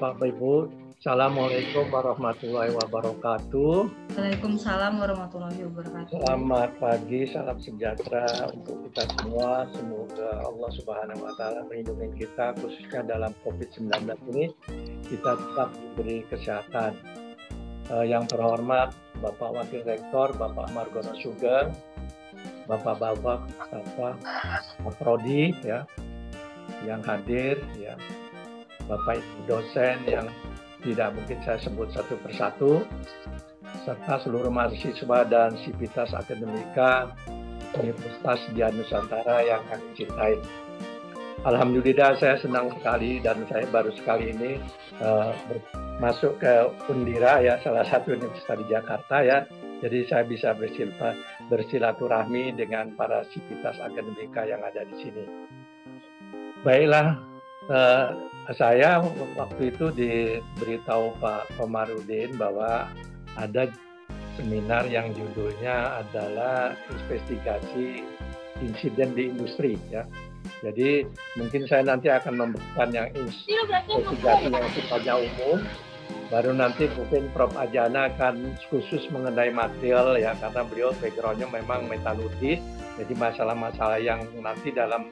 Bapak 0.00 0.32
Ibu, 0.32 0.72
Assalamualaikum 0.96 1.92
warahmatullahi 1.92 2.72
wabarakatuh. 2.72 3.76
Waalaikumsalam 4.16 4.96
warahmatullahi 4.96 5.60
wabarakatuh. 5.68 6.24
Selamat 6.24 6.72
pagi, 6.80 7.28
salam 7.28 7.60
sejahtera 7.60 8.48
untuk 8.48 8.88
kita 8.88 9.04
semua. 9.20 9.68
Semoga 9.76 10.40
Allah 10.40 10.70
Subhanahu 10.72 11.20
wa 11.20 11.36
taala 11.36 11.68
melindungi 11.68 12.16
kita 12.16 12.56
khususnya 12.64 13.04
dalam 13.04 13.36
Covid-19 13.44 13.92
ini 14.32 14.44
kita 15.04 15.36
tetap 15.36 15.68
diberi 15.76 16.24
kesehatan. 16.32 16.96
Uh, 17.92 18.06
yang 18.06 18.24
terhormat 18.24 18.96
Bapak 19.20 19.52
Wakil 19.52 19.84
Rektor, 19.84 20.32
Bapak 20.40 20.72
Margono 20.72 21.12
Sugeng, 21.20 21.76
Bapak-bapak, 22.64 23.52
Bapak 23.52 24.16
Prodi 24.96 25.52
ya 25.60 25.84
yang 26.88 27.04
hadir 27.04 27.60
ya. 27.76 28.00
Bapak 28.90 29.22
Ibu 29.22 29.38
dosen 29.46 30.02
yang 30.10 30.26
tidak 30.82 31.14
mungkin 31.14 31.38
saya 31.46 31.62
sebut 31.62 31.88
satu 31.94 32.18
persatu, 32.18 32.72
serta 33.86 34.18
seluruh 34.26 34.50
mahasiswa 34.50 35.18
dan 35.30 35.54
sivitas 35.62 36.10
akademika 36.10 37.14
Universitas 37.78 38.42
di 38.50 38.66
Nusantara 38.66 39.46
yang 39.46 39.62
kami 39.70 39.86
cintai. 39.94 40.34
Alhamdulillah 41.40 42.20
saya 42.20 42.36
senang 42.36 42.68
sekali 42.76 43.22
dan 43.22 43.46
saya 43.48 43.64
baru 43.72 43.88
sekali 43.96 44.34
ini 44.34 44.60
uh, 45.00 45.32
masuk 45.96 46.36
ke 46.36 46.68
Undira 46.92 47.40
ya 47.40 47.56
salah 47.64 47.86
satu 47.86 48.12
universitas 48.12 48.60
di 48.60 48.66
Jakarta 48.68 49.16
ya. 49.24 49.38
Jadi 49.80 50.04
saya 50.12 50.28
bisa 50.28 50.52
bersilaturahmi 51.48 52.52
dengan 52.52 52.92
para 52.92 53.24
sivitas 53.32 53.80
akademika 53.80 54.44
yang 54.44 54.60
ada 54.60 54.84
di 54.84 54.96
sini. 55.00 55.24
Baiklah, 56.60 57.16
uh, 57.72 58.12
saya 58.56 59.02
waktu 59.38 59.70
itu 59.70 59.94
diberitahu 59.94 61.14
Pak 61.22 61.54
Komarudin 61.54 62.34
bahwa 62.34 62.90
ada 63.38 63.70
seminar 64.34 64.86
yang 64.90 65.12
judulnya 65.14 66.02
adalah 66.02 66.74
investigasi 66.90 68.02
insiden 68.60 69.14
di 69.14 69.30
industri 69.30 69.78
ya. 69.92 70.04
Jadi 70.60 71.08
mungkin 71.40 71.64
saya 71.64 71.84
nanti 71.84 72.12
akan 72.12 72.36
memberikan 72.36 72.92
yang 72.92 73.08
investigasi 73.16 74.52
yang 74.52 74.68
sifatnya 74.76 75.14
umum, 75.16 75.64
baru 76.28 76.52
nanti 76.52 76.84
mungkin 76.96 77.32
Prof. 77.32 77.56
Ajana 77.56 78.12
akan 78.12 78.56
khusus 78.68 79.08
mengenai 79.08 79.52
material 79.52 80.20
ya 80.20 80.36
karena 80.36 80.62
beliau 80.68 80.90
backgroundnya 81.00 81.48
memang 81.48 81.88
metalurgi, 81.88 82.60
jadi 83.00 83.12
masalah-masalah 83.16 84.00
yang 84.04 84.20
nanti 84.44 84.68
dalam 84.68 85.08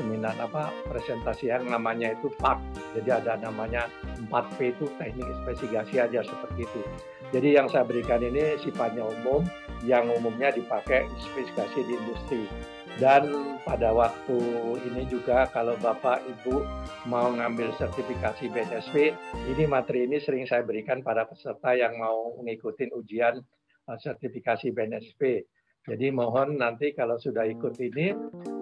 seminar 0.00 0.32
apa 0.40 0.72
presentasi 0.88 1.52
yang 1.52 1.68
namanya 1.68 2.16
itu 2.16 2.32
PAK. 2.40 2.56
Jadi 2.96 3.10
ada 3.12 3.36
namanya 3.36 3.84
4P 4.32 4.72
itu 4.72 4.88
teknik 4.96 5.28
investigasi 5.28 6.00
aja 6.00 6.24
seperti 6.24 6.64
itu. 6.64 6.82
Jadi 7.30 7.60
yang 7.60 7.68
saya 7.68 7.84
berikan 7.84 8.24
ini 8.24 8.56
sifatnya 8.64 9.04
umum, 9.04 9.44
yang 9.84 10.08
umumnya 10.08 10.48
dipakai 10.56 11.04
investigasi 11.36 11.84
di 11.84 11.92
industri. 11.94 12.42
Dan 12.98 13.54
pada 13.62 13.94
waktu 13.94 14.40
ini 14.90 15.06
juga 15.06 15.46
kalau 15.54 15.78
Bapak 15.78 16.26
Ibu 16.26 16.66
mau 17.06 17.30
ngambil 17.30 17.70
sertifikasi 17.78 18.50
BNSP, 18.50 19.14
ini 19.46 19.62
materi 19.70 20.10
ini 20.10 20.18
sering 20.18 20.44
saya 20.50 20.66
berikan 20.66 21.04
pada 21.04 21.22
peserta 21.28 21.70
yang 21.76 21.96
mau 21.96 22.34
mengikuti 22.42 22.90
ujian 22.90 23.38
eh, 23.86 23.98
sertifikasi 24.02 24.74
BNSP 24.74 25.46
jadi 25.88 26.12
mohon 26.12 26.60
nanti 26.60 26.92
kalau 26.92 27.16
sudah 27.16 27.48
ikut 27.48 27.80
ini 27.80 28.12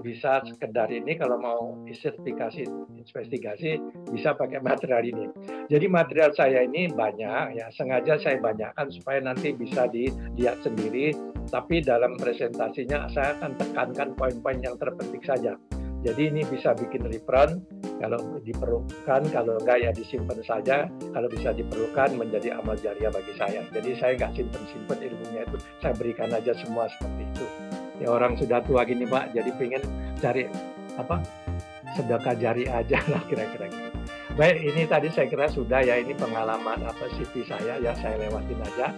bisa 0.06 0.38
sekedar 0.46 0.86
ini 0.86 1.18
kalau 1.18 1.34
mau 1.34 1.62
sertifikasi 1.90 2.62
investigasi 2.94 3.82
bisa 4.14 4.38
pakai 4.38 4.62
material 4.62 5.02
ini. 5.02 5.26
Jadi 5.66 5.90
material 5.90 6.30
saya 6.38 6.62
ini 6.62 6.86
banyak 6.86 7.58
ya 7.58 7.66
sengaja 7.74 8.22
saya 8.22 8.38
banyakkan 8.38 8.86
supaya 8.94 9.18
nanti 9.18 9.50
bisa 9.50 9.90
dilihat 9.90 10.62
sendiri. 10.62 11.10
Tapi 11.50 11.82
dalam 11.82 12.14
presentasinya 12.14 13.10
saya 13.10 13.34
akan 13.40 13.56
tekankan 13.58 14.14
poin-poin 14.14 14.62
yang 14.62 14.78
terpenting 14.78 15.24
saja. 15.26 15.58
Jadi 15.98 16.30
ini 16.30 16.42
bisa 16.46 16.78
bikin 16.78 17.10
reprint 17.10 17.58
kalau 17.98 18.38
diperlukan, 18.46 19.22
kalau 19.34 19.58
enggak 19.58 19.78
ya 19.82 19.90
disimpan 19.90 20.38
saja. 20.46 20.86
Kalau 21.10 21.26
bisa 21.26 21.50
diperlukan 21.50 22.14
menjadi 22.14 22.54
amal 22.54 22.78
jariah 22.78 23.10
bagi 23.10 23.34
saya. 23.34 23.66
Jadi 23.74 23.98
saya 23.98 24.14
nggak 24.14 24.38
simpen-simpen 24.38 24.98
ilmunya 25.02 25.42
itu, 25.42 25.58
saya 25.82 25.92
berikan 25.98 26.30
aja 26.30 26.54
semua 26.54 26.86
seperti 26.86 27.22
itu. 27.26 27.46
Ya 27.98 28.14
orang 28.14 28.38
sudah 28.38 28.62
tua 28.62 28.86
gini 28.86 29.02
Pak, 29.10 29.34
jadi 29.34 29.50
pengen 29.58 29.82
cari 30.22 30.46
apa 30.94 31.18
sedekah 31.98 32.34
jari 32.38 32.70
aja 32.70 33.02
lah 33.12 33.22
kira-kira 33.26 33.66
gitu. 33.66 33.90
Baik, 34.38 34.62
ini 34.62 34.86
tadi 34.86 35.10
saya 35.10 35.26
kira 35.26 35.50
sudah 35.50 35.82
ya 35.82 35.98
ini 35.98 36.14
pengalaman 36.14 36.86
apa 36.86 37.10
CV 37.18 37.42
saya 37.42 37.82
ya 37.82 37.90
saya 37.98 38.14
lewatin 38.22 38.62
aja. 38.62 38.94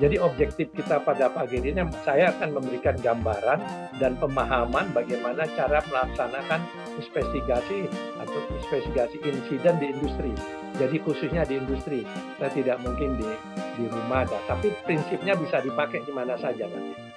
Jadi 0.00 0.16
objektif 0.16 0.72
kita 0.72 1.04
pada 1.04 1.28
pagi 1.28 1.60
ini 1.60 1.76
saya 2.00 2.32
akan 2.32 2.56
memberikan 2.56 2.96
gambaran 2.96 3.60
dan 4.00 4.16
pemahaman 4.16 4.88
bagaimana 4.96 5.44
cara 5.52 5.84
melaksanakan 5.84 6.64
investigasi 6.96 7.90
atau 8.16 8.40
investigasi 8.56 9.20
insiden 9.20 9.76
di 9.76 9.86
industri. 9.92 10.32
Jadi 10.80 10.96
khususnya 11.04 11.44
di 11.44 11.60
industri, 11.60 12.00
saya 12.40 12.48
tidak 12.56 12.80
mungkin 12.80 13.20
di 13.20 13.28
di 13.76 13.84
rumah 13.88 14.24
ada, 14.24 14.40
tapi 14.48 14.72
prinsipnya 14.84 15.36
bisa 15.36 15.60
dipakai 15.60 16.00
di 16.04 16.12
mana 16.12 16.36
saja 16.40 16.64
nanti 16.68 17.11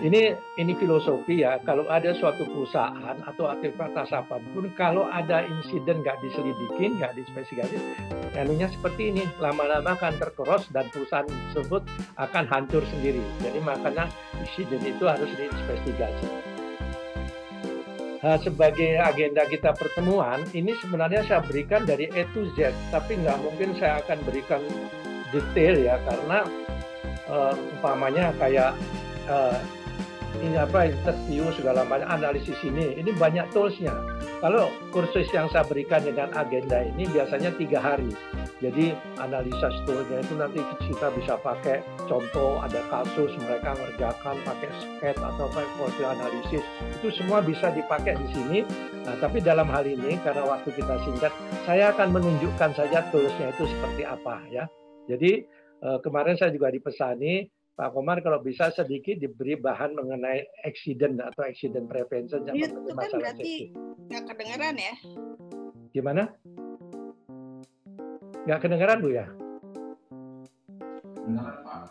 ini 0.00 0.32
ini 0.56 0.72
filosofi 0.80 1.44
ya. 1.44 1.60
Kalau 1.64 1.84
ada 1.92 2.16
suatu 2.16 2.48
perusahaan 2.48 3.16
atau 3.20 3.52
aktivitas 3.52 4.08
apa 4.16 4.40
pun 4.56 4.72
kalau 4.72 5.04
ada 5.12 5.44
insiden 5.44 6.00
nggak 6.00 6.16
diselidikin 6.24 6.96
nggak 6.96 7.12
dispesifikasi 7.20 7.76
anunya 8.40 8.72
seperti 8.72 9.12
ini. 9.12 9.28
Lama-lama 9.36 9.92
akan 9.92 10.16
terkeros 10.16 10.72
dan 10.72 10.88
perusahaan 10.88 11.28
tersebut 11.28 11.84
akan 12.16 12.44
hancur 12.48 12.80
sendiri. 12.88 13.20
Jadi 13.44 13.60
makanya 13.60 14.08
insiden 14.40 14.80
itu 14.80 15.04
harus 15.04 15.28
diinvestigasi. 15.36 16.26
Nah, 18.20 18.36
sebagai 18.36 19.00
agenda 19.00 19.48
kita 19.48 19.72
pertemuan 19.72 20.44
ini 20.52 20.76
sebenarnya 20.76 21.24
saya 21.24 21.40
berikan 21.40 21.88
dari 21.88 22.04
A 22.12 22.28
to 22.36 22.52
Z 22.52 22.68
tapi 22.92 23.16
nggak 23.16 23.40
mungkin 23.40 23.72
saya 23.80 24.04
akan 24.04 24.20
berikan 24.28 24.60
detail 25.32 25.80
ya 25.80 25.96
karena 26.04 26.44
uh, 27.32 27.56
umpamanya 27.56 28.28
kayak 28.36 28.76
uh, 29.24 29.56
apa 30.60 30.92
interview 30.92 31.48
segala 31.56 31.82
macam 31.82 32.08
analisis 32.08 32.56
ini. 32.62 32.96
Ini 33.00 33.10
banyak 33.16 33.50
toolsnya. 33.50 33.92
Kalau 34.40 34.72
kursus 34.94 35.28
yang 35.34 35.50
saya 35.52 35.66
berikan 35.66 36.00
dengan 36.00 36.32
agenda 36.32 36.80
ini 36.84 37.04
biasanya 37.10 37.52
tiga 37.56 37.80
hari. 37.80 38.08
Jadi 38.60 38.92
analisa 39.16 39.72
toolnya 39.88 40.20
itu 40.20 40.34
nanti 40.36 40.60
kita 40.84 41.12
bisa 41.16 41.40
pakai 41.40 41.80
contoh 42.08 42.60
ada 42.60 42.80
kasus 42.92 43.32
mereka 43.40 43.72
mengerjakan 43.76 44.36
pakai 44.44 44.70
sket 44.80 45.16
atau 45.16 45.48
pakai 45.48 46.06
analisis. 46.06 46.64
Itu 47.00 47.08
semua 47.12 47.40
bisa 47.40 47.72
dipakai 47.72 48.16
di 48.16 48.28
sini. 48.32 48.58
Nah, 49.00 49.16
tapi 49.16 49.40
dalam 49.40 49.66
hal 49.72 49.88
ini 49.88 50.20
karena 50.20 50.44
waktu 50.44 50.76
kita 50.76 51.00
singkat 51.08 51.32
saya 51.64 51.90
akan 51.96 52.20
menunjukkan 52.20 52.76
saja 52.76 53.00
toolsnya 53.08 53.52
itu 53.52 53.64
seperti 53.64 54.04
apa 54.04 54.44
ya. 54.52 54.64
Jadi 55.08 55.42
eh, 55.80 55.98
kemarin 56.04 56.36
saya 56.36 56.52
juga 56.52 56.68
dipesani 56.68 57.48
Pak 57.80 57.96
Komar 57.96 58.20
kalau 58.20 58.44
bisa 58.44 58.68
sedikit 58.76 59.16
diberi 59.16 59.56
bahan 59.56 59.96
mengenai 59.96 60.44
accident 60.68 61.16
atau 61.16 61.48
accident 61.48 61.88
prevention 61.88 62.44
yang 62.44 62.60
itu 62.60 62.76
kan 62.92 63.08
berarti 63.16 63.72
nggak 64.12 64.24
kedengeran 64.28 64.76
ya? 64.76 64.94
Gimana? 65.96 66.28
Nggak 68.44 68.60
kedengeran 68.60 69.00
Bu 69.00 69.16
ya? 69.16 69.26
Kedengeran 71.24 71.56
Pak. 71.64 71.82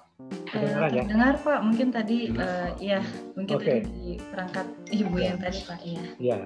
Kedengeran 0.53 0.91
ya? 0.94 1.03
Dengar 1.09 1.35
Pak, 1.41 1.59
mungkin 1.66 1.88
tadi 1.89 2.19
uh, 2.38 2.69
ya 2.77 3.01
mungkin 3.33 3.57
okay. 3.57 3.81
tadi 3.81 3.89
di 3.89 4.07
perangkat 4.30 4.68
ibu 4.94 5.15
yang 5.18 5.41
tadi 5.41 5.59
Pak 5.65 5.80
ya. 5.81 6.03
Ya, 6.21 6.39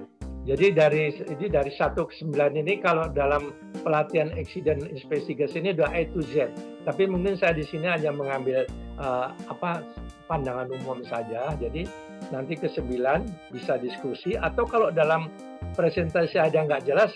jadi 0.48 0.72
dari 0.72 1.20
ini 1.20 1.52
dari 1.52 1.72
satu 1.76 2.08
ke 2.08 2.16
sembilan 2.16 2.64
ini 2.64 2.80
kalau 2.80 3.12
dalam 3.12 3.52
pelatihan 3.84 4.32
accident 4.40 4.88
investigation 4.88 5.68
ini 5.68 5.76
sudah 5.76 5.92
A 5.92 6.08
to 6.16 6.24
Z. 6.32 6.48
Tapi 6.88 7.12
mungkin 7.12 7.36
saya 7.36 7.52
di 7.52 7.68
sini 7.68 7.84
hanya 7.84 8.08
mengambil 8.08 8.64
uh, 8.98 9.30
apa 9.50 9.82
pandangan 10.26 10.70
umum 10.70 11.00
saja. 11.06 11.52
Jadi 11.58 11.86
nanti 12.32 12.54
ke 12.56 12.70
sembilan 12.70 13.52
bisa 13.52 13.76
diskusi 13.78 14.34
atau 14.38 14.64
kalau 14.64 14.88
dalam 14.94 15.28
presentasi 15.74 16.38
ada 16.38 16.64
nggak 16.64 16.84
jelas 16.86 17.12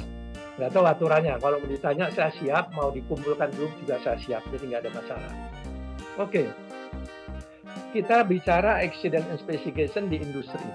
nggak 0.59 0.75
tahu 0.75 0.85
aturannya. 0.85 1.39
Kalau 1.39 1.63
ditanya 1.63 2.11
saya 2.11 2.35
siap, 2.35 2.75
mau 2.75 2.91
dikumpulkan 2.91 3.55
dulu 3.55 3.71
juga 3.79 4.03
saya 4.03 4.19
siap. 4.19 4.43
Jadi 4.51 4.75
nggak 4.75 4.83
ada 4.85 4.93
masalah. 4.93 5.33
Oke. 6.19 6.27
Okay. 6.29 6.47
Kita 7.89 8.27
bicara 8.27 8.83
accident 8.85 9.25
investigation 9.33 10.11
di 10.13 10.21
industri. 10.21 10.69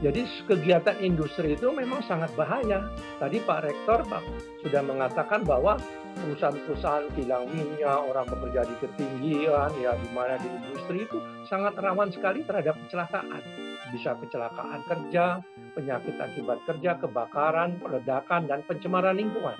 Jadi 0.00 0.24
kegiatan 0.48 0.96
industri 1.04 1.52
itu 1.52 1.68
memang 1.68 2.00
sangat 2.08 2.32
bahaya. 2.32 2.88
Tadi 3.20 3.36
Pak 3.44 3.60
Rektor 3.68 4.08
Pak 4.08 4.24
sudah 4.64 4.80
mengatakan 4.80 5.44
bahwa 5.44 5.76
perusahaan-perusahaan 6.18 7.06
kilang 7.14 7.46
minyak, 7.50 8.00
orang 8.10 8.26
bekerja 8.26 8.66
di 8.66 8.76
ketinggian, 8.82 9.70
ya 9.78 9.94
di 9.94 10.08
mana 10.10 10.34
di 10.40 10.48
industri 10.50 11.06
itu 11.06 11.18
sangat 11.46 11.78
rawan 11.78 12.10
sekali 12.10 12.42
terhadap 12.42 12.74
kecelakaan. 12.86 13.42
Bisa 13.90 14.14
kecelakaan 14.18 14.80
kerja, 14.86 15.42
penyakit 15.74 16.14
akibat 16.18 16.58
kerja, 16.66 16.98
kebakaran, 16.98 17.78
peledakan, 17.82 18.46
dan 18.46 18.62
pencemaran 18.66 19.18
lingkungan. 19.18 19.58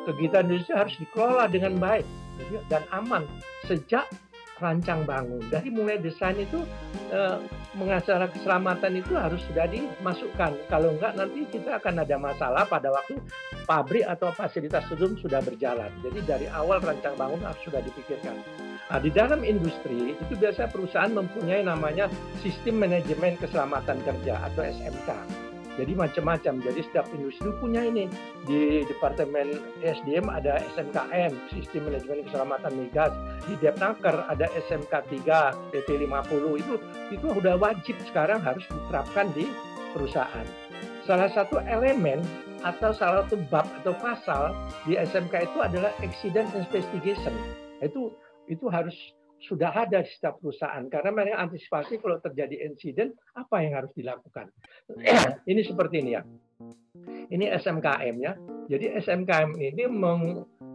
kegiatan 0.00 0.48
industri 0.48 0.72
harus 0.72 0.96
dikelola 0.96 1.44
dengan 1.52 1.76
baik 1.76 2.08
dan 2.72 2.80
aman 2.88 3.28
sejak 3.68 4.08
rancang 4.60 5.04
bangun. 5.04 5.44
Dari 5.52 5.68
mulai 5.68 6.00
desain 6.00 6.36
itu 6.40 6.64
eh, 7.12 7.36
mengasah 7.74 8.26
keselamatan 8.30 8.98
itu 8.98 9.14
harus 9.14 9.38
sudah 9.46 9.66
dimasukkan. 9.70 10.52
Kalau 10.66 10.94
enggak 10.94 11.14
nanti 11.14 11.46
kita 11.46 11.78
akan 11.78 12.02
ada 12.02 12.16
masalah 12.18 12.66
pada 12.66 12.90
waktu 12.90 13.18
pabrik 13.66 14.06
atau 14.06 14.34
fasilitas 14.34 14.86
umum 14.90 15.14
sudah 15.22 15.38
berjalan. 15.42 15.90
Jadi 16.02 16.20
dari 16.26 16.46
awal 16.50 16.82
rancang 16.82 17.14
bangun 17.14 17.42
harus 17.46 17.62
sudah 17.62 17.78
dipikirkan. 17.82 18.34
Nah, 18.90 18.98
di 18.98 19.10
dalam 19.14 19.46
industri 19.46 20.18
itu 20.18 20.32
biasa 20.34 20.66
perusahaan 20.66 21.14
mempunyai 21.14 21.62
namanya 21.62 22.10
sistem 22.42 22.82
manajemen 22.82 23.38
keselamatan 23.38 24.02
kerja 24.02 24.34
atau 24.50 24.66
SMK. 24.66 25.49
Jadi 25.80 25.96
macam-macam. 25.96 26.60
Jadi 26.60 26.80
setiap 26.84 27.08
industri 27.16 27.48
punya 27.56 27.80
ini. 27.88 28.04
Di 28.44 28.84
Departemen 28.84 29.80
SDM 29.80 30.28
ada 30.28 30.60
SMKM, 30.76 31.32
Sistem 31.48 31.88
Manajemen 31.88 32.28
Keselamatan 32.28 32.72
Migas. 32.76 33.16
Di 33.48 33.56
Depnaker 33.56 34.28
ada 34.28 34.44
SMK 34.68 34.92
3, 35.24 35.72
PT 35.72 35.88
50. 36.04 36.60
Itu 36.60 36.74
itu 37.08 37.26
sudah 37.32 37.56
wajib 37.56 37.96
sekarang 38.12 38.44
harus 38.44 38.68
diterapkan 38.68 39.32
di 39.32 39.48
perusahaan. 39.96 40.44
Salah 41.08 41.32
satu 41.32 41.64
elemen 41.64 42.20
atau 42.60 42.92
salah 42.92 43.24
satu 43.24 43.40
bab 43.48 43.64
atau 43.80 43.96
pasal 43.96 44.52
di 44.84 45.00
SMK 45.00 45.48
itu 45.48 45.58
adalah 45.64 45.96
accident 46.04 46.52
investigation. 46.52 47.32
Itu 47.80 48.12
itu 48.52 48.68
harus 48.68 48.94
sudah 49.40 49.72
ada 49.72 50.04
di 50.04 50.10
setiap 50.12 50.36
perusahaan 50.40 50.84
karena 50.92 51.10
mereka 51.12 51.40
antisipasi 51.40 51.96
kalau 52.00 52.20
terjadi 52.20 52.68
insiden 52.68 53.16
apa 53.32 53.64
yang 53.64 53.80
harus 53.80 53.92
dilakukan. 53.96 54.52
ini 55.50 55.64
seperti 55.64 56.04
ini 56.04 56.10
ya. 56.20 56.22
Ini 57.30 57.56
SMKM 57.56 58.16
ya. 58.20 58.36
Jadi 58.68 58.92
SMKM 59.00 59.56
ini 59.56 59.88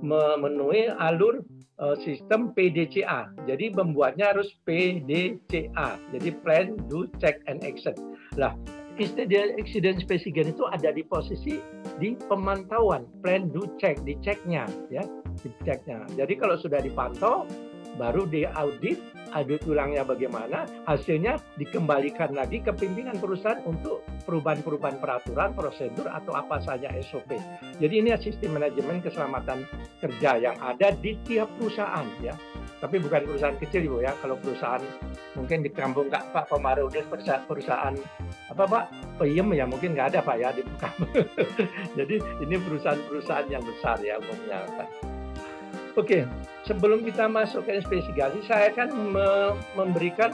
memenuhi 0.02 0.90
alur 0.98 1.46
uh, 1.78 1.96
sistem 2.02 2.56
PDCA. 2.58 3.30
Jadi 3.46 3.70
membuatnya 3.76 4.34
harus 4.34 4.50
PDCA. 4.66 6.00
Jadi 6.16 6.30
plan, 6.42 6.74
do, 6.90 7.06
check, 7.22 7.44
and 7.46 7.62
action. 7.62 7.94
Lah, 8.40 8.58
accident 8.98 10.00
investigation 10.02 10.56
itu 10.56 10.64
ada 10.72 10.90
di 10.96 11.04
posisi 11.04 11.60
di 12.00 12.16
pemantauan, 12.28 13.06
plan, 13.22 13.52
do, 13.52 13.68
check, 13.80 14.00
diceknya 14.08 14.68
ya, 14.88 15.04
diceknya. 15.44 16.08
Jadi 16.16 16.34
kalau 16.40 16.56
sudah 16.60 16.80
dipantau, 16.80 17.44
baru 17.96 18.28
diaudit, 18.28 19.00
audit 19.32 19.62
ulangnya 19.68 20.04
bagaimana, 20.04 20.68
hasilnya 20.88 21.40
dikembalikan 21.60 22.36
lagi 22.36 22.60
ke 22.64 22.72
pimpinan 22.76 23.18
perusahaan 23.20 23.60
untuk 23.64 24.04
perubahan-perubahan 24.28 25.00
peraturan, 25.00 25.52
prosedur, 25.56 26.08
atau 26.12 26.36
apa 26.36 26.60
saja 26.60 26.92
SOP. 27.04 27.36
Jadi 27.80 27.94
ini 28.00 28.12
sistem 28.20 28.60
manajemen 28.60 29.00
keselamatan 29.00 29.64
kerja 30.00 30.40
yang 30.40 30.56
ada 30.60 30.92
di 30.96 31.16
tiap 31.24 31.52
perusahaan 31.56 32.08
ya. 32.20 32.36
Tapi 32.76 33.00
bukan 33.00 33.24
perusahaan 33.24 33.58
kecil 33.58 33.88
Ibu 33.88 34.04
ya. 34.04 34.14
Kalau 34.20 34.36
perusahaan 34.38 34.84
mungkin 35.34 35.64
di 35.64 35.72
kampung 35.72 36.12
Kak 36.12 36.36
Pak 36.36 36.52
Komarudin 36.52 37.08
perusahaan 37.48 37.96
apa 38.52 38.64
Pak? 38.68 38.86
Peyem 39.16 39.48
ya 39.56 39.64
mungkin 39.64 39.96
nggak 39.96 40.14
ada 40.14 40.20
Pak 40.22 40.36
ya 40.38 40.52
di 40.52 40.62
kampung. 40.78 41.10
Jadi 41.98 42.16
ini 42.44 42.56
perusahaan-perusahaan 42.60 43.48
yang 43.48 43.64
besar 43.64 43.98
ya 44.04 44.20
umumnya 44.20 44.68
Pak. 44.76 45.15
Oke, 45.96 46.28
sebelum 46.68 47.08
kita 47.08 47.24
masuk 47.32 47.72
ke 47.72 47.80
investigasi, 47.80 48.44
saya 48.44 48.68
akan 48.76 49.16
me 49.16 49.28
memberikan 49.80 50.28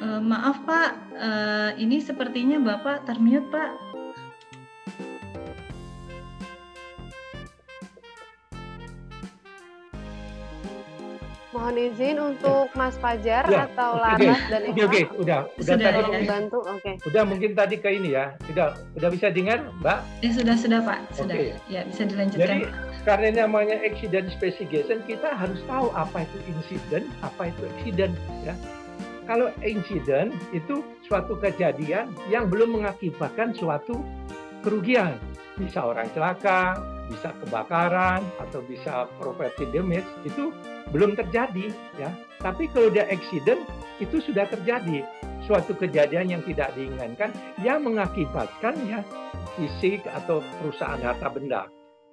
uh, 0.00 0.20
maaf 0.24 0.64
Pak, 0.64 0.90
uh, 1.20 1.70
ini 1.76 2.00
sepertinya 2.00 2.56
Bapak 2.64 3.04
termute 3.04 3.44
Pak. 3.52 3.87
Mohon 11.58 11.90
izin 11.90 12.16
untuk 12.22 12.70
Mas 12.78 12.94
Fajar 13.02 13.42
ya, 13.50 13.66
atau 13.66 13.98
okay, 13.98 14.30
Laras 14.30 14.42
dan 14.46 14.60
Oke, 14.62 14.78
okay, 14.78 14.86
okay, 14.86 15.04
udah, 15.18 15.40
udah 15.58 15.74
sudah 15.74 15.90
tadi 15.90 16.00
membantu. 16.06 16.58
Oke. 16.62 16.78
Okay. 16.78 16.94
Udah 17.10 17.22
mungkin 17.26 17.50
tadi 17.58 17.76
ke 17.82 17.90
ini 17.98 18.14
ya. 18.14 18.38
Sudah, 18.46 18.78
udah 18.94 19.08
bisa 19.10 19.26
dengar, 19.34 19.66
Mbak? 19.82 19.98
Ya, 20.22 20.30
sudah, 20.38 20.54
sudah, 20.54 20.78
Pak. 20.86 20.98
Sudah. 21.18 21.34
Okay. 21.34 21.58
Ya, 21.66 21.82
bisa 21.82 22.06
dilanjutkan. 22.06 22.46
Jadi, 22.46 22.58
karena 23.02 23.26
ini 23.26 23.38
namanya 23.42 23.76
accident 23.82 24.30
investigation, 24.30 25.02
kita 25.10 25.34
harus 25.34 25.58
tahu 25.66 25.90
apa 25.98 26.22
itu 26.22 26.38
insiden, 26.46 27.10
apa 27.26 27.50
itu 27.50 27.62
accident, 27.74 28.14
ya. 28.46 28.54
Kalau 29.26 29.50
insiden 29.58 30.38
itu 30.54 30.86
suatu 31.10 31.42
kejadian 31.42 32.14
yang 32.30 32.46
belum 32.46 32.78
mengakibatkan 32.78 33.50
suatu 33.58 33.98
kerugian. 34.62 35.18
Bisa 35.58 35.82
orang 35.82 36.06
celaka, 36.14 36.78
bisa 37.10 37.34
kebakaran, 37.42 38.22
atau 38.38 38.62
bisa 38.62 39.10
property 39.18 39.66
damage, 39.74 40.06
itu 40.22 40.54
belum 40.90 41.16
terjadi 41.16 41.72
ya. 42.00 42.10
Tapi 42.38 42.70
kalau 42.70 42.88
dia 42.88 43.04
accident 43.10 43.60
itu 43.98 44.22
sudah 44.22 44.46
terjadi 44.46 45.02
suatu 45.44 45.74
kejadian 45.74 46.28
yang 46.38 46.42
tidak 46.44 46.70
diinginkan 46.76 47.32
yang 47.64 47.82
mengakibatkan 47.82 48.76
ya 48.86 49.00
fisik 49.58 50.06
atau 50.06 50.44
perusahaan 50.62 51.00
harta 51.02 51.28
benda. 51.32 51.66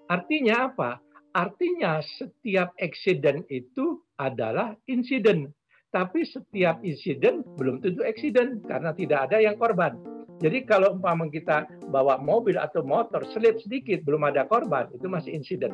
Artinya 0.10 0.72
apa? 0.72 0.98
Artinya 1.36 2.00
setiap 2.00 2.72
accident 2.80 3.44
itu 3.52 4.00
adalah 4.16 4.74
insiden. 4.88 5.52
Tapi 5.92 6.28
setiap 6.28 6.80
insiden 6.84 7.44
belum 7.56 7.80
tentu 7.80 8.04
accident 8.04 8.64
karena 8.68 8.92
tidak 8.96 9.32
ada 9.32 9.38
yang 9.40 9.56
korban. 9.56 9.96
Jadi 10.44 10.68
kalau 10.68 11.00
umpama 11.00 11.32
kita 11.32 11.64
bawa 11.88 12.20
mobil 12.20 12.60
atau 12.60 12.84
motor 12.84 13.24
selip 13.32 13.56
sedikit 13.64 14.04
belum 14.04 14.28
ada 14.28 14.44
korban 14.44 14.92
itu 14.92 15.08
masih 15.08 15.32
insiden. 15.32 15.72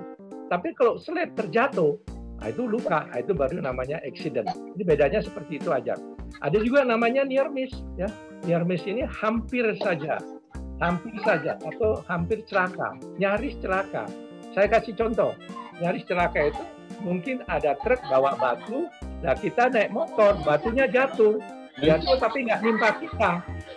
Tapi 0.53 0.77
kalau 0.77 1.01
selip 1.01 1.33
terjatuh 1.33 1.97
Nah, 2.41 2.49
itu 2.49 2.65
luka, 2.65 3.05
nah, 3.05 3.21
itu 3.21 3.37
baru 3.37 3.61
namanya 3.61 4.01
accident. 4.01 4.49
Ini 4.73 4.81
bedanya 4.81 5.21
seperti 5.21 5.61
itu 5.61 5.69
aja. 5.69 5.93
Ada 6.41 6.57
juga 6.57 6.81
namanya 6.81 7.21
near 7.21 7.53
miss, 7.53 7.69
ya. 8.01 8.09
Near 8.49 8.65
miss 8.65 8.81
ini 8.89 9.05
hampir 9.05 9.61
saja, 9.77 10.17
hampir 10.81 11.13
saja 11.21 11.61
atau 11.61 12.01
hampir 12.09 12.41
celaka, 12.49 12.97
nyaris 13.21 13.53
celaka. 13.61 14.09
Saya 14.57 14.65
kasih 14.73 14.97
contoh, 14.97 15.37
nyaris 15.77 16.01
celaka 16.09 16.49
itu 16.49 16.63
mungkin 17.05 17.45
ada 17.45 17.77
truk 17.85 18.01
bawa 18.09 18.33
batu, 18.41 18.89
nah 19.21 19.37
kita 19.37 19.69
naik 19.69 19.93
motor, 19.93 20.33
batunya 20.41 20.89
jatuh, 20.89 21.37
jatuh 21.77 22.17
tapi 22.17 22.49
nggak 22.49 22.65
nimpa 22.65 22.89
kita. 22.97 23.31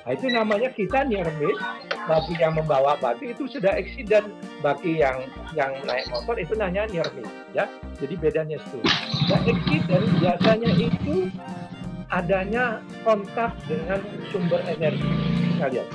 Nah, 0.09 0.11
itu 0.17 0.27
namanya 0.33 0.73
kita 0.73 1.05
near 1.05 1.29
miss. 1.37 1.61
Bagi 2.05 2.35
yang 2.37 2.53
membawa 2.53 3.01
batu 3.01 3.25
itu 3.25 3.49
sudah 3.49 3.73
accident. 3.73 4.29
Bagi 4.61 5.01
yang 5.01 5.25
yang 5.57 5.73
naik 5.89 6.09
motor 6.13 6.37
itu 6.37 6.53
nanya 6.57 6.85
near 6.89 7.09
miss. 7.17 7.29
Ya, 7.57 7.65
jadi 8.01 8.15
bedanya 8.21 8.57
itu. 8.61 8.81
Nah, 9.29 9.41
accident 9.41 10.07
biasanya 10.21 10.71
itu 10.77 11.33
adanya 12.13 12.85
kontak 13.03 13.57
dengan 13.65 14.01
sumber 14.29 14.61
energi. 14.69 15.11
Kita 15.57 15.67
lihat. 15.73 15.89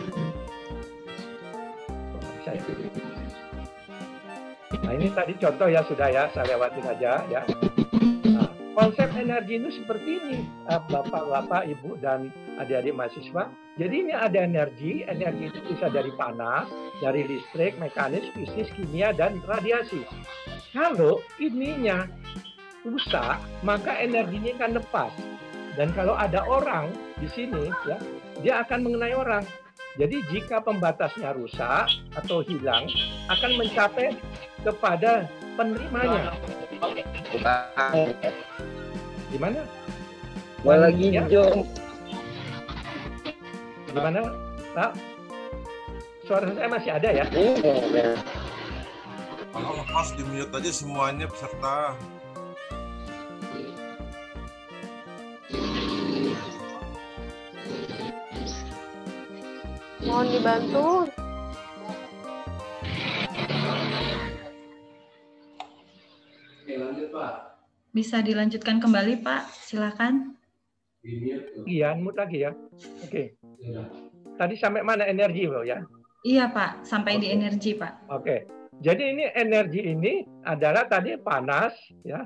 Saya. 2.41 2.61
Nah 4.79 4.91
ini 4.97 5.11
tadi 5.13 5.33
contoh 5.37 5.67
ya 5.69 5.81
sudah 5.85 6.09
ya, 6.09 6.23
saya 6.33 6.55
lewatin 6.55 6.85
aja 6.87 7.21
ya 7.29 7.41
konsep 8.79 9.12
energi 9.12 9.59
itu 9.59 9.83
seperti 9.83 10.24
ini, 10.24 10.38
eh, 10.71 10.81
bapak-bapak, 10.88 11.67
ibu 11.67 12.00
dan 12.00 12.31
adik-adik 12.55 12.95
mahasiswa. 12.95 13.51
Jadi 13.75 13.95
ini 14.07 14.13
ada 14.15 14.39
energi, 14.39 15.03
energi 15.03 15.51
itu 15.51 15.59
bisa 15.67 15.91
dari 15.91 16.12
panas, 16.15 16.63
dari 17.03 17.27
listrik, 17.27 17.75
mekanis, 17.75 18.24
fisik, 18.31 18.71
kimia, 18.79 19.12
dan 19.12 19.36
radiasi. 19.43 20.07
Kalau 20.71 21.19
ininya 21.43 22.07
rusak, 22.88 23.36
maka 23.67 24.00
energinya 24.00 24.55
akan 24.63 24.71
lepas. 24.79 25.12
Dan 25.75 25.91
kalau 25.91 26.15
ada 26.15 26.48
orang 26.48 26.88
di 27.19 27.27
sini, 27.27 27.67
ya, 27.83 28.00
dia 28.39 28.63
akan 28.63 28.88
mengenai 28.88 29.12
orang. 29.12 29.43
Jadi 30.00 30.24
jika 30.31 30.63
pembatasnya 30.63 31.36
rusak 31.36 31.91
atau 32.15 32.39
hilang, 32.48 32.88
akan 33.27 33.51
mencapai 33.59 34.15
kepada 34.63 35.27
penerimanya. 35.59 36.31
Gimana? 39.29 39.62
Mau 40.65 40.75
lagi 40.75 41.05
hijau. 41.15 41.63
Gimana, 43.89 44.19
Pak? 44.75 44.91
Suara 46.27 46.45
saya 46.53 46.69
masih 46.69 46.91
ada 46.93 47.09
ya? 47.09 47.25
Iya. 47.33 48.13
Kalau 49.50 49.71
lepas 49.81 50.13
di 50.13 50.24
mute 50.29 50.53
aja 50.53 50.71
semuanya 50.71 51.25
peserta. 51.25 51.98
Mohon 60.05 60.27
dibantu 60.31 60.88
Bisa 67.89 68.21
dilanjutkan 68.21 68.77
kembali, 68.77 69.25
Pak. 69.25 69.49
Silakan. 69.65 70.38
Iya, 71.65 71.95
mute 71.95 72.19
lagi 72.19 72.43
ya. 72.43 72.51
Oke. 73.03 73.33
Okay. 73.39 73.81
tadi 74.39 74.55
sampai 74.55 74.79
mana 74.88 75.03
energi 75.03 75.51
loh 75.51 75.67
ya? 75.67 75.83
Iya 76.23 76.51
Pak, 76.51 76.88
sampai 76.88 77.19
okay. 77.19 77.21
di 77.23 77.27
energi 77.31 77.71
Pak. 77.75 77.93
Oke, 78.11 78.47
jadi 78.79 79.03
ini 79.11 79.27
energi 79.35 79.83
ini 79.83 80.23
adalah 80.47 80.88
tadi 80.88 81.15
panas 81.19 81.75
ya, 82.07 82.23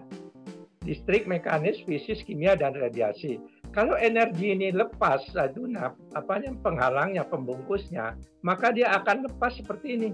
listrik, 0.86 1.26
mekanis, 1.26 1.82
fisik, 1.86 2.26
kimia 2.26 2.54
dan 2.54 2.78
radiasi. 2.78 3.42
Kalau 3.74 3.98
energi 3.98 4.54
ini 4.54 4.70
lepas, 4.70 5.34
aduna, 5.34 5.98
apa 6.14 6.34
yang 6.42 6.62
penghalangnya, 6.62 7.26
pembungkusnya, 7.26 8.14
maka 8.46 8.70
dia 8.70 8.94
akan 8.94 9.26
lepas 9.26 9.58
seperti 9.58 9.98
ini. 9.98 10.10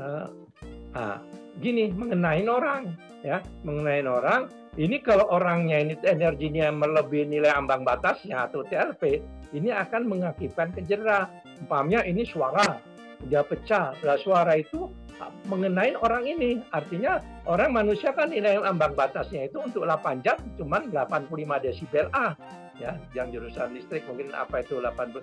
Uh, 0.00 0.32
nah, 0.96 1.20
gini 1.60 1.92
mengenai 1.92 2.48
orang, 2.48 2.96
ya, 3.24 3.40
mengenai 3.64 4.04
orang. 4.04 4.52
Ini 4.76 5.00
kalau 5.00 5.26
orangnya 5.32 5.80
ini 5.80 5.94
energinya 6.04 6.68
melebihi 6.68 7.30
nilai 7.30 7.50
ambang 7.56 7.82
batasnya 7.82 8.46
atau 8.50 8.62
TLP, 8.66 9.24
ini 9.56 9.72
akan 9.72 10.06
mengakibatkan 10.06 10.76
kejera. 10.76 11.30
Umpamanya 11.64 12.04
ini 12.04 12.26
suara, 12.26 12.78
dia 13.30 13.40
pecah. 13.40 13.96
Nah, 14.04 14.18
suara 14.20 14.60
itu 14.60 14.92
mengenai 15.46 15.94
orang 15.96 16.26
ini. 16.26 16.60
Artinya 16.74 17.22
orang 17.46 17.72
manusia 17.72 18.10
kan 18.12 18.28
nilai 18.34 18.60
ambang 18.60 18.92
batasnya 18.98 19.46
itu 19.48 19.62
untuk 19.62 19.86
8 19.86 20.26
jam 20.26 20.36
cuma 20.58 20.82
85 20.82 21.64
desibel 21.64 22.06
A. 22.12 22.34
Ya, 22.82 22.98
yang 23.14 23.30
jurusan 23.30 23.70
listrik 23.78 24.02
mungkin 24.10 24.34
apa 24.34 24.66
itu 24.66 24.82
80 24.82 25.22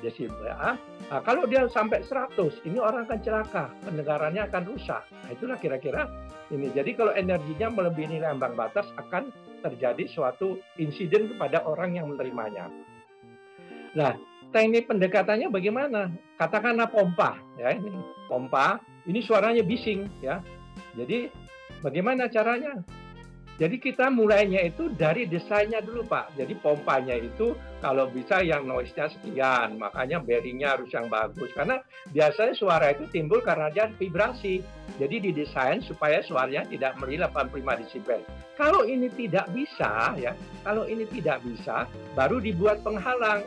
desibel 0.00 0.50
A. 0.50 0.76
Nah, 1.10 1.20
kalau 1.22 1.44
dia 1.46 1.64
sampai 1.68 2.04
100, 2.04 2.36
ini 2.66 2.80
orang 2.80 3.08
akan 3.08 3.20
celaka, 3.20 3.64
pendengarannya 3.84 4.42
akan 4.48 4.62
rusak. 4.68 5.04
Nah, 5.08 5.30
itulah 5.32 5.56
kira-kira 5.60 6.08
ini. 6.50 6.72
Jadi 6.72 6.96
kalau 6.98 7.12
energinya 7.14 7.70
melebihi 7.70 8.18
nilai 8.18 8.34
ambang 8.34 8.58
batas 8.58 8.88
akan 8.98 9.30
terjadi 9.60 10.08
suatu 10.08 10.58
insiden 10.80 11.36
kepada 11.36 11.62
orang 11.68 12.00
yang 12.00 12.08
menerimanya. 12.08 12.72
Nah, 13.94 14.16
teknik 14.50 14.88
pendekatannya 14.88 15.52
bagaimana? 15.52 16.10
Katakanlah 16.40 16.88
pompa, 16.88 17.36
ya 17.60 17.76
ini 17.76 17.92
pompa 18.26 18.80
ini 19.06 19.20
suaranya 19.24 19.64
bising 19.64 20.06
ya. 20.20 20.40
Jadi 20.94 21.30
bagaimana 21.82 22.30
caranya? 22.30 22.80
Jadi 23.60 23.76
kita 23.76 24.08
mulainya 24.08 24.64
itu 24.64 24.88
dari 24.96 25.28
desainnya 25.28 25.84
dulu 25.84 26.08
Pak. 26.08 26.32
Jadi 26.32 26.56
pompanya 26.64 27.12
itu 27.12 27.52
kalau 27.84 28.08
bisa 28.08 28.40
yang 28.40 28.64
noise-nya 28.64 29.12
sekian, 29.12 29.76
makanya 29.76 30.16
bearingnya 30.16 30.80
harus 30.80 30.88
yang 30.96 31.12
bagus. 31.12 31.52
Karena 31.52 31.76
biasanya 32.08 32.56
suara 32.56 32.96
itu 32.96 33.04
timbul 33.12 33.44
karena 33.44 33.68
dia 33.68 33.92
vibrasi. 34.00 34.64
Jadi 34.96 35.28
didesain 35.28 35.84
supaya 35.84 36.24
suaranya 36.24 36.64
tidak 36.72 36.96
meri 37.04 37.20
85 37.20 37.80
desibel. 37.84 38.24
Kalau 38.56 38.88
ini 38.88 39.12
tidak 39.12 39.52
bisa 39.52 40.16
ya, 40.16 40.32
kalau 40.64 40.88
ini 40.88 41.04
tidak 41.12 41.44
bisa, 41.44 41.84
baru 42.16 42.40
dibuat 42.40 42.80
penghalang. 42.80 43.44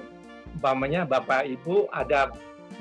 Umpamanya 0.62 1.10
Bapak 1.10 1.50
Ibu 1.50 1.89
ada 1.89 2.29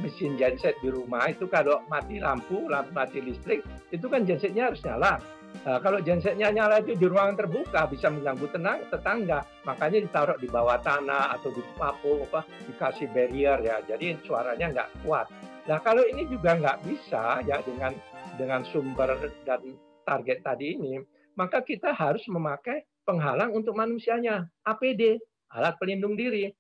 mesin 0.05 0.37
genset 0.37 0.77
di 0.85 0.93
rumah 0.93 1.33
itu 1.33 1.49
kalau 1.49 1.81
mati 1.89 2.21
lampu, 2.21 2.69
lampu 2.69 2.93
mati 2.93 3.25
listrik, 3.25 3.65
itu 3.89 4.07
kan 4.09 4.29
gensetnya 4.29 4.69
harus 4.69 4.85
nyala. 4.85 5.17
Nah, 5.63 5.79
kalau 5.79 6.03
gensetnya 6.03 6.51
nyala 6.51 6.83
itu 6.83 6.99
di 6.99 7.07
ruangan 7.07 7.39
terbuka 7.39 7.87
bisa 7.87 8.11
mengganggu 8.11 8.51
tenang 8.51 8.83
tetangga, 8.91 9.47
makanya 9.63 10.03
ditaruh 10.03 10.39
di 10.41 10.51
bawah 10.51 10.81
tanah 10.83 11.39
atau 11.39 11.55
di 11.55 11.63
papo 11.79 12.27
apa 12.27 12.43
dikasih 12.67 13.07
barrier 13.15 13.63
ya, 13.63 13.79
jadi 13.87 14.19
suaranya 14.27 14.67
nggak 14.75 14.91
kuat. 15.07 15.31
Nah 15.71 15.79
kalau 15.79 16.03
ini 16.03 16.27
juga 16.27 16.59
nggak 16.59 16.83
bisa 16.83 17.47
ya 17.47 17.63
dengan 17.63 17.95
dengan 18.35 18.67
sumber 18.75 19.15
dan 19.47 19.63
target 20.03 20.43
tadi 20.43 20.75
ini, 20.75 20.99
maka 21.39 21.63
kita 21.63 21.95
harus 21.95 22.27
memakai 22.27 22.83
penghalang 23.07 23.55
untuk 23.55 23.79
manusianya, 23.79 24.47
APD, 24.67 25.23
alat 25.55 25.79
pelindung 25.79 26.19
diri. 26.19 26.51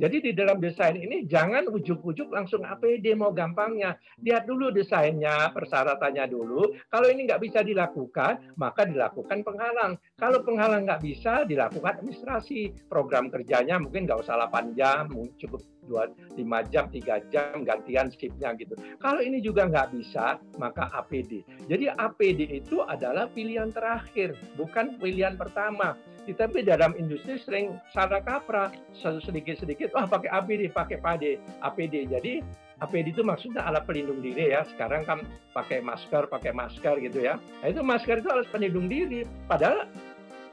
Jadi 0.00 0.16
di 0.18 0.32
dalam 0.32 0.58
desain 0.64 0.96
ini 0.96 1.28
jangan 1.28 1.68
ujuk-ujuk 1.68 2.32
langsung 2.32 2.64
APD 2.64 3.12
mau 3.12 3.36
gampangnya. 3.36 4.00
Lihat 4.24 4.48
dulu 4.48 4.72
desainnya, 4.72 5.52
persyaratannya 5.52 6.24
dulu. 6.24 6.72
Kalau 6.88 7.06
ini 7.12 7.28
nggak 7.28 7.44
bisa 7.44 7.60
dilakukan, 7.60 8.56
maka 8.56 8.88
dilakukan 8.88 9.44
penghalang. 9.44 10.00
Kalau 10.16 10.40
penghalang 10.40 10.88
nggak 10.88 11.04
bisa, 11.04 11.44
dilakukan 11.44 12.00
administrasi. 12.00 12.72
Program 12.88 13.28
kerjanya 13.28 13.76
mungkin 13.76 14.08
nggak 14.08 14.24
usah 14.24 14.40
8 14.48 14.72
jam, 14.72 15.12
cukup 15.36 15.60
2, 15.84 16.38
5 16.40 16.72
jam, 16.72 16.88
3 16.88 17.20
jam, 17.28 17.54
gantian 17.62 18.08
shiftnya 18.08 18.56
gitu. 18.56 18.74
Kalau 18.98 19.20
ini 19.20 19.44
juga 19.44 19.68
nggak 19.68 20.00
bisa, 20.00 20.40
maka 20.56 20.88
APD. 20.96 21.44
Jadi 21.68 21.92
APD 21.92 22.48
itu 22.48 22.80
adalah 22.88 23.28
pilihan 23.30 23.68
terakhir, 23.68 24.32
bukan 24.56 24.96
pilihan 24.96 25.36
pertama. 25.36 25.94
Tetapi 26.28 26.64
dalam 26.66 26.92
industri 27.00 27.40
sering 27.40 27.80
salah 27.94 28.20
kaprah, 28.20 28.70
sedikit-sedikit, 28.96 29.92
wah 29.96 30.04
pakai 30.04 30.28
APD, 30.28 30.68
pakai 30.70 31.00
PAD, 31.00 31.24
APD. 31.64 32.08
Jadi 32.12 32.44
APD 32.80 33.12
itu 33.12 33.20
maksudnya 33.20 33.64
alat 33.64 33.84
pelindung 33.84 34.24
diri 34.24 34.52
ya. 34.52 34.64
Sekarang 34.72 35.04
kan 35.04 35.18
pakai 35.52 35.84
masker, 35.84 36.28
pakai 36.32 36.52
masker 36.56 37.00
gitu 37.04 37.20
ya. 37.24 37.36
Nah 37.60 37.68
itu 37.68 37.80
masker 37.84 38.24
itu 38.24 38.28
alat 38.32 38.48
pelindung 38.48 38.88
diri. 38.88 39.24
Padahal 39.48 39.84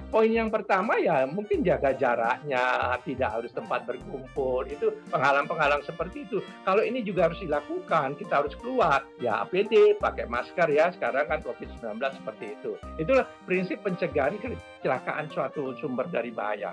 poin 0.08 0.32
yang 0.32 0.48
pertama 0.48 0.96
ya 1.00 1.28
mungkin 1.28 1.62
jaga 1.64 1.92
jaraknya, 1.96 2.96
tidak 3.04 3.30
harus 3.40 3.52
tempat 3.52 3.84
berkumpul. 3.84 4.64
Itu 4.68 4.96
penghalang-penghalang 5.12 5.84
seperti 5.84 6.24
itu. 6.28 6.40
Kalau 6.64 6.84
ini 6.84 7.04
juga 7.04 7.32
harus 7.32 7.40
dilakukan, 7.44 8.16
kita 8.16 8.44
harus 8.44 8.56
keluar. 8.60 9.04
Ya 9.20 9.44
APD, 9.44 10.00
pakai 10.00 10.28
masker 10.28 10.72
ya. 10.72 10.92
Sekarang 10.96 11.28
kan 11.28 11.44
COVID-19 11.44 12.00
seperti 12.00 12.46
itu. 12.56 12.72
Itulah 13.00 13.28
prinsip 13.44 13.84
pencegahan 13.84 14.40
kecelakaan 14.40 15.28
suatu 15.32 15.76
sumber 15.80 16.08
dari 16.08 16.32
bahaya. 16.32 16.72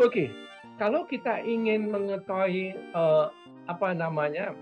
Oke, 0.00 0.32
kalau 0.80 1.04
kita 1.04 1.44
ingin 1.44 1.92
mengetahui 1.92 2.72
uh, 2.96 3.28
apa 3.68 3.92
namanya 3.92 4.56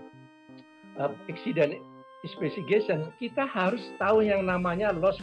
uh, 0.99 1.13
accident 1.31 1.77
investigation, 2.21 3.09
kita 3.17 3.47
harus 3.47 3.81
tahu 3.97 4.21
yang 4.21 4.45
namanya 4.45 4.91
loss 4.91 5.17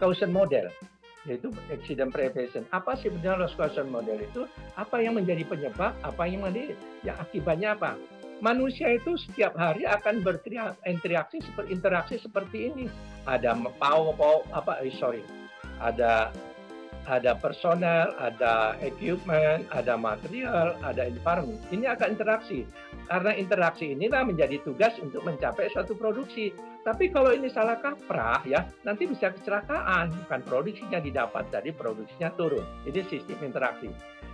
causation 0.00 0.32
model 0.32 0.66
yaitu 1.26 1.54
accident 1.70 2.10
prevention. 2.10 2.66
Apa 2.74 2.98
sih 2.98 3.10
sebenarnya 3.10 3.46
loss 3.46 3.54
causation 3.54 3.88
model 3.90 4.18
itu? 4.18 4.42
Apa 4.74 5.02
yang 5.02 5.14
menjadi 5.18 5.46
penyebab? 5.46 5.94
Apa 6.02 6.26
yang 6.26 6.42
menjadi 6.42 6.74
ya 7.06 7.14
akibatnya 7.22 7.78
apa? 7.78 7.94
Manusia 8.42 8.90
itu 8.90 9.14
setiap 9.14 9.54
hari 9.54 9.86
akan 9.86 10.26
berinteraksi 10.26 11.38
seperti 11.46 11.68
interaksi 11.70 12.14
seperti 12.18 12.74
ini. 12.74 12.86
Ada 13.22 13.54
pau 13.78 14.10
pau 14.18 14.42
apa? 14.50 14.82
Eh, 14.82 14.90
sorry, 14.98 15.22
ada 15.78 16.34
ada 17.06 17.34
personel, 17.34 18.14
ada 18.18 18.78
equipment, 18.78 19.66
ada 19.74 19.98
material, 19.98 20.78
ada 20.86 21.06
environment. 21.06 21.58
Ini 21.74 21.98
akan 21.98 22.14
interaksi. 22.14 22.62
Karena 23.10 23.34
interaksi 23.34 23.90
inilah 23.90 24.22
menjadi 24.22 24.62
tugas 24.62 24.94
untuk 25.02 25.26
mencapai 25.26 25.70
suatu 25.74 25.98
produksi. 25.98 26.54
Tapi 26.82 27.14
kalau 27.14 27.30
ini 27.30 27.46
salah 27.46 27.78
kaprah 27.78 28.42
ya, 28.42 28.66
nanti 28.82 29.06
bisa 29.06 29.30
kecelakaan. 29.30 30.10
Bukan 30.26 30.40
produksinya 30.42 30.98
didapat, 30.98 31.46
jadi 31.54 31.70
produksinya 31.70 32.34
turun. 32.34 32.66
Ini 32.82 33.06
sistem 33.06 33.38
interaksi. 33.46 33.86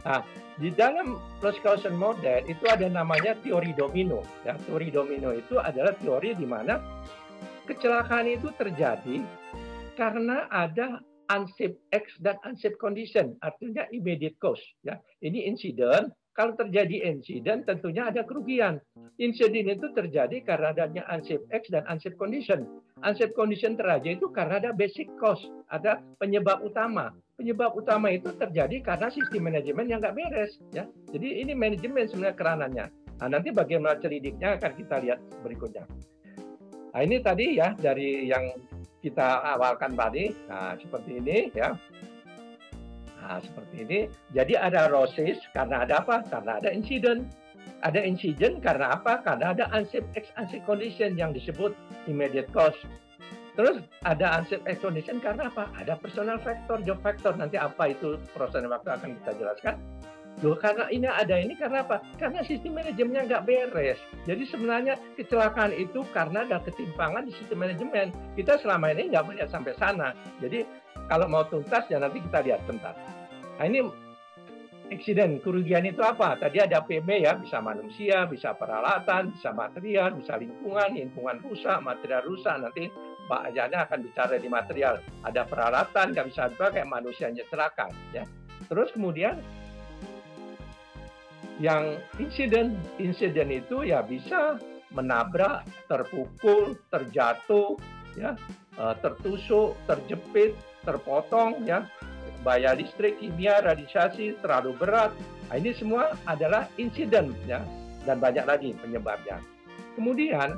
Nah, 0.09 0.25
di 0.57 0.73
dalam 0.73 1.21
loss 1.45 1.61
causation 1.61 1.93
model 1.93 2.41
itu 2.49 2.65
ada 2.73 2.89
namanya 2.89 3.37
teori 3.45 3.77
domino. 3.77 4.25
Ya, 4.49 4.57
teori 4.65 4.89
domino 4.89 5.37
itu 5.37 5.61
adalah 5.61 5.93
teori 6.01 6.33
di 6.33 6.49
mana 6.49 6.81
kecelakaan 7.69 8.33
itu 8.33 8.49
terjadi 8.57 9.21
karena 10.01 10.49
ada 10.49 11.05
unsafe 11.29 11.77
X 11.93 12.17
dan 12.25 12.41
unsafe 12.49 12.81
condition, 12.81 13.37
artinya 13.45 13.85
immediate 13.93 14.41
cause. 14.41 14.63
Ya, 14.81 14.97
ini 15.21 15.45
insiden. 15.45 16.09
Kalau 16.39 16.55
terjadi 16.55 17.03
insiden, 17.11 17.67
tentunya 17.67 18.07
ada 18.15 18.23
kerugian. 18.23 18.79
Insiden 19.19 19.75
itu 19.75 19.91
terjadi 19.91 20.39
karena 20.47 20.71
adanya 20.71 21.03
unsafe 21.11 21.43
X 21.51 21.67
dan 21.75 21.83
unsafe 21.91 22.15
condition. 22.15 22.63
Unsafe 23.03 23.35
condition 23.35 23.75
terjadi 23.75 24.23
itu 24.23 24.31
karena 24.31 24.63
ada 24.63 24.71
basic 24.71 25.11
cause, 25.19 25.43
ada 25.67 25.99
penyebab 26.23 26.63
utama. 26.63 27.11
Penyebab 27.35 27.75
utama 27.75 28.15
itu 28.15 28.31
terjadi 28.39 28.79
karena 28.87 29.11
sistem 29.11 29.51
manajemen 29.51 29.91
yang 29.91 29.99
nggak 29.99 30.15
beres. 30.15 30.63
Ya, 30.71 30.87
jadi 31.11 31.43
ini 31.43 31.59
manajemen 31.59 32.07
sebenarnya 32.07 32.39
keranannya. 32.39 32.87
Nah, 33.19 33.29
nanti 33.35 33.51
bagaimana 33.51 33.99
celidiknya 33.99 34.63
akan 34.63 34.73
kita 34.79 34.97
lihat 35.03 35.19
berikutnya. 35.43 35.91
Nah, 36.95 37.01
ini 37.03 37.19
tadi 37.19 37.59
ya 37.59 37.75
dari 37.75 38.31
yang 38.31 38.55
kita 39.03 39.43
awalkan 39.59 39.99
tadi. 39.99 40.31
Nah, 40.47 40.79
seperti 40.79 41.19
ini 41.19 41.51
ya. 41.51 41.75
Nah, 43.29 43.45
seperti 43.45 43.85
ini. 43.85 44.01
Jadi 44.33 44.57
ada 44.57 44.89
rosis 44.89 45.37
karena 45.53 45.85
ada 45.85 46.01
apa? 46.01 46.25
Karena 46.33 46.57
ada 46.57 46.73
insiden. 46.73 47.29
Ada 47.85 48.01
insiden 48.01 48.65
karena 48.65 48.97
apa? 48.97 49.21
Karena 49.21 49.53
ada 49.53 49.69
unsafe 49.77 50.09
ex 50.17 50.33
unsafe 50.41 50.65
condition 50.65 51.15
yang 51.15 51.37
disebut 51.37 51.77
immediate 52.09 52.49
cause. 52.57 52.75
Terus 53.53 53.85
ada 54.09 54.41
unsafe 54.41 54.65
ex 54.65 54.81
condition 54.81 55.21
karena 55.21 55.53
apa? 55.53 55.69
Ada 55.77 56.01
personal 56.01 56.41
factor, 56.41 56.81
job 56.89 56.99
factor. 57.05 57.37
Nanti 57.37 57.61
apa 57.61 57.93
itu 57.93 58.17
personal 58.33 58.73
factor 58.81 58.97
akan 58.97 59.11
kita 59.21 59.33
jelaskan. 59.37 59.77
Loh, 60.39 60.55
karena 60.55 60.87
ini 60.95 61.11
ada 61.11 61.35
ini 61.35 61.59
karena 61.59 61.83
apa? 61.83 61.99
Karena 62.15 62.47
sistem 62.47 62.79
manajemennya 62.79 63.27
nggak 63.27 63.45
beres. 63.45 63.99
Jadi 64.23 64.47
sebenarnya 64.47 64.95
kecelakaan 65.19 65.75
itu 65.75 66.07
karena 66.15 66.47
ada 66.47 66.63
ketimpangan 66.63 67.27
di 67.27 67.35
sistem 67.35 67.67
manajemen. 67.67 68.15
Kita 68.39 68.55
selama 68.63 68.95
ini 68.95 69.11
nggak 69.11 69.27
melihat 69.27 69.51
sampai 69.51 69.75
sana. 69.75 70.15
Jadi 70.39 70.63
kalau 71.11 71.27
mau 71.27 71.43
tuntas 71.43 71.91
ya 71.91 71.99
nanti 71.99 72.23
kita 72.23 72.39
lihat 72.47 72.63
bentar. 72.71 73.18
Nah 73.59 73.67
ini 73.67 73.81
Eksiden, 74.89 75.45
kerugian 75.45 75.85
itu 75.85 76.01
apa? 76.01 76.41
Tadi 76.41 76.65
ada 76.65 76.81
PB 76.81 77.09
ya, 77.21 77.37
bisa 77.37 77.61
manusia, 77.61 78.25
bisa 78.25 78.57
peralatan, 78.57 79.37
bisa 79.37 79.53
material, 79.53 80.17
bisa 80.17 80.41
lingkungan, 80.41 80.97
lingkungan 80.97 81.45
rusak, 81.45 81.77
material 81.85 82.25
rusak. 82.25 82.57
Nanti 82.57 82.89
Pak 83.29 83.53
Ajana 83.53 83.85
akan 83.85 84.01
bicara 84.09 84.41
di 84.41 84.49
material. 84.49 85.05
Ada 85.29 85.45
peralatan, 85.45 86.17
nggak 86.17 86.27
bisa 86.33 86.49
dipakai, 86.49 86.89
manusianya 86.89 87.45
celaka. 87.53 87.93
Ya. 88.17 88.25
Terus 88.73 88.89
kemudian 88.97 89.37
yang 91.61 92.01
insiden, 92.17 92.81
insiden 92.97 93.53
itu 93.53 93.85
ya 93.85 94.01
bisa 94.01 94.57
menabrak, 94.97 95.69
terpukul, 95.85 96.81
terjatuh, 96.89 97.77
ya, 98.17 98.33
eh, 98.81 98.95
tertusuk, 99.05 99.77
terjepit, 99.85 100.57
terpotong, 100.89 101.61
ya, 101.69 101.85
bayar 102.47 102.79
listrik, 102.79 103.19
kimia, 103.19 103.61
radiasi 103.63 104.39
terlalu 104.41 104.75
berat. 104.79 105.11
Nah, 105.49 105.57
ini 105.57 105.73
semua 105.75 106.15
adalah 106.29 106.69
insiden 106.77 107.33
ya 107.49 107.65
dan 108.05 108.21
banyak 108.21 108.45
lagi 108.45 108.71
penyebabnya. 108.79 109.43
Kemudian 109.99 110.55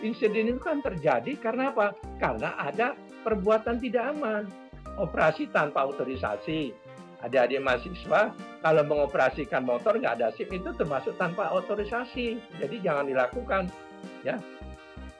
insiden 0.00 0.54
itu 0.54 0.60
kan 0.62 0.78
terjadi 0.80 1.34
karena 1.40 1.74
apa? 1.74 1.96
Karena 2.22 2.54
ada 2.56 2.94
perbuatan 3.26 3.82
tidak 3.82 4.16
aman, 4.16 4.46
operasi 4.96 5.50
tanpa 5.50 5.88
otorisasi. 5.88 6.72
Adik-adik 7.20 7.60
mahasiswa 7.60 8.32
kalau 8.64 8.82
mengoperasikan 8.88 9.68
motor 9.68 10.00
nggak 10.00 10.20
ada 10.20 10.32
SIM 10.32 10.48
itu 10.56 10.72
termasuk 10.72 11.20
tanpa 11.20 11.52
otorisasi, 11.52 12.40
jadi 12.56 12.76
jangan 12.80 13.12
dilakukan 13.12 13.68
ya. 14.24 14.40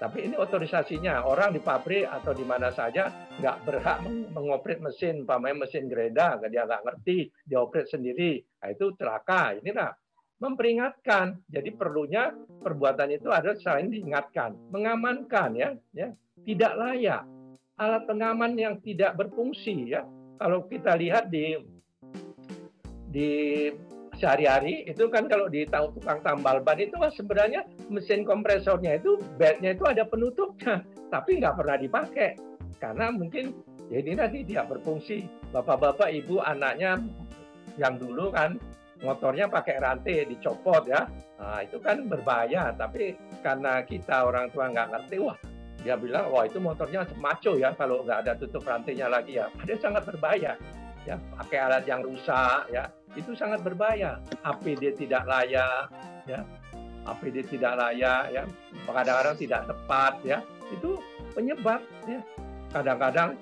Tapi 0.00 0.24
ini 0.24 0.32
otorisasinya 0.32 1.28
orang 1.28 1.52
di 1.52 1.60
pabrik 1.60 2.08
atau 2.08 2.32
di 2.32 2.40
mana 2.40 2.72
saja 2.72 3.28
nggak 3.36 3.56
berhak 3.68 3.98
mengopret 4.32 4.80
mesin, 4.80 5.28
pamer 5.28 5.52
mesin 5.52 5.92
gereda, 5.92 6.40
dia 6.48 6.64
nggak 6.64 6.88
ngerti, 6.88 7.28
dia 7.44 7.60
operet 7.60 7.84
sendiri, 7.84 8.40
nah, 8.64 8.72
itu 8.72 8.96
celaka. 8.96 9.60
Inilah 9.60 9.92
memperingatkan. 10.40 11.44
Jadi 11.44 11.76
perlunya 11.76 12.32
perbuatan 12.32 13.12
itu 13.12 13.28
adalah 13.28 13.60
saling 13.60 13.92
diingatkan, 13.92 14.56
mengamankan 14.72 15.52
ya, 15.52 15.76
ya 15.92 16.08
tidak 16.48 16.72
layak. 16.80 17.28
Alat 17.76 18.08
pengaman 18.08 18.56
yang 18.56 18.80
tidak 18.80 19.20
berfungsi 19.20 19.92
ya. 19.92 20.08
Kalau 20.40 20.64
kita 20.64 20.96
lihat 20.96 21.28
di 21.28 21.60
di 23.12 23.30
sehari-hari 24.20 24.84
itu 24.84 25.08
kan 25.08 25.24
kalau 25.26 25.48
di 25.48 25.64
tukang 25.64 26.20
tambal 26.20 26.60
ban 26.60 26.76
itu 26.76 26.92
kan 26.92 27.08
sebenarnya 27.08 27.64
mesin 27.88 28.22
kompresornya 28.22 29.00
itu 29.00 29.16
bednya 29.40 29.72
itu 29.72 29.88
ada 29.88 30.04
penutupnya 30.04 30.84
tapi 31.14 31.40
nggak 31.40 31.56
pernah 31.56 31.76
dipakai. 31.80 32.30
Karena 32.76 33.08
mungkin 33.12 33.56
ya 33.88 34.04
ini 34.04 34.12
nanti 34.20 34.44
tidak 34.44 34.76
berfungsi. 34.76 35.24
Bapak-bapak 35.50 36.12
ibu 36.14 36.38
anaknya 36.38 37.00
yang 37.80 37.96
dulu 37.96 38.30
kan 38.30 38.60
motornya 39.00 39.48
pakai 39.48 39.80
rantai 39.80 40.28
dicopot 40.28 40.84
ya. 40.86 41.08
Nah, 41.40 41.64
itu 41.64 41.80
kan 41.80 42.04
berbahaya 42.04 42.76
tapi 42.76 43.16
karena 43.40 43.80
kita 43.82 44.28
orang 44.28 44.52
tua 44.52 44.68
nggak 44.68 44.88
ngerti 44.92 45.16
wah 45.24 45.36
dia 45.80 45.96
bilang 45.96 46.28
wah 46.28 46.44
itu 46.44 46.60
motornya 46.60 47.08
maco 47.16 47.56
ya 47.56 47.72
kalau 47.72 48.04
nggak 48.04 48.28
ada 48.28 48.32
tutup 48.36 48.62
rantainya 48.68 49.08
lagi 49.08 49.40
ya. 49.40 49.48
Padahal 49.56 49.80
sangat 49.80 50.02
berbahaya 50.04 50.52
ya. 51.08 51.16
Pakai 51.40 51.58
alat 51.58 51.84
yang 51.88 52.04
rusak 52.04 52.68
ya 52.68 52.84
itu 53.18 53.34
sangat 53.34 53.62
berbahaya. 53.66 54.22
APD 54.46 54.94
tidak 54.94 55.26
layak 55.26 55.90
ya. 56.30 56.46
APD 57.08 57.42
tidak 57.48 57.74
layak 57.80 58.30
ya. 58.30 58.42
Kadang-kadang 58.86 59.36
tidak 59.38 59.62
tepat 59.66 60.14
ya. 60.22 60.38
Itu 60.70 61.02
penyebab 61.34 61.82
ya. 62.06 62.20
Kadang-kadang 62.70 63.34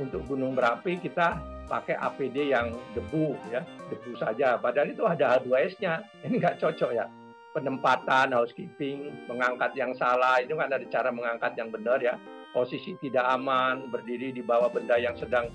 untuk 0.00 0.26
gunung 0.26 0.58
berapi 0.58 0.98
kita 0.98 1.38
pakai 1.70 1.94
APD 1.94 2.50
yang 2.50 2.74
debu 2.98 3.38
ya. 3.54 3.62
Debu 3.92 4.18
saja. 4.18 4.58
Padahal 4.58 4.90
itu 4.90 5.06
ada 5.06 5.38
H2S-nya 5.38 6.02
ini 6.26 6.42
nggak 6.42 6.58
cocok 6.58 6.90
ya. 6.90 7.06
Penempatan 7.52 8.32
housekeeping 8.32 9.28
mengangkat 9.28 9.76
yang 9.76 9.92
salah. 9.94 10.40
Itu 10.40 10.56
kan 10.58 10.72
ada 10.72 10.82
cara 10.88 11.12
mengangkat 11.12 11.52
yang 11.54 11.70
benar 11.70 12.00
ya. 12.02 12.18
Posisi 12.50 12.96
tidak 13.00 13.24
aman 13.28 13.88
berdiri 13.88 14.34
di 14.34 14.42
bawah 14.44 14.68
benda 14.68 14.98
yang 15.00 15.16
sedang 15.16 15.48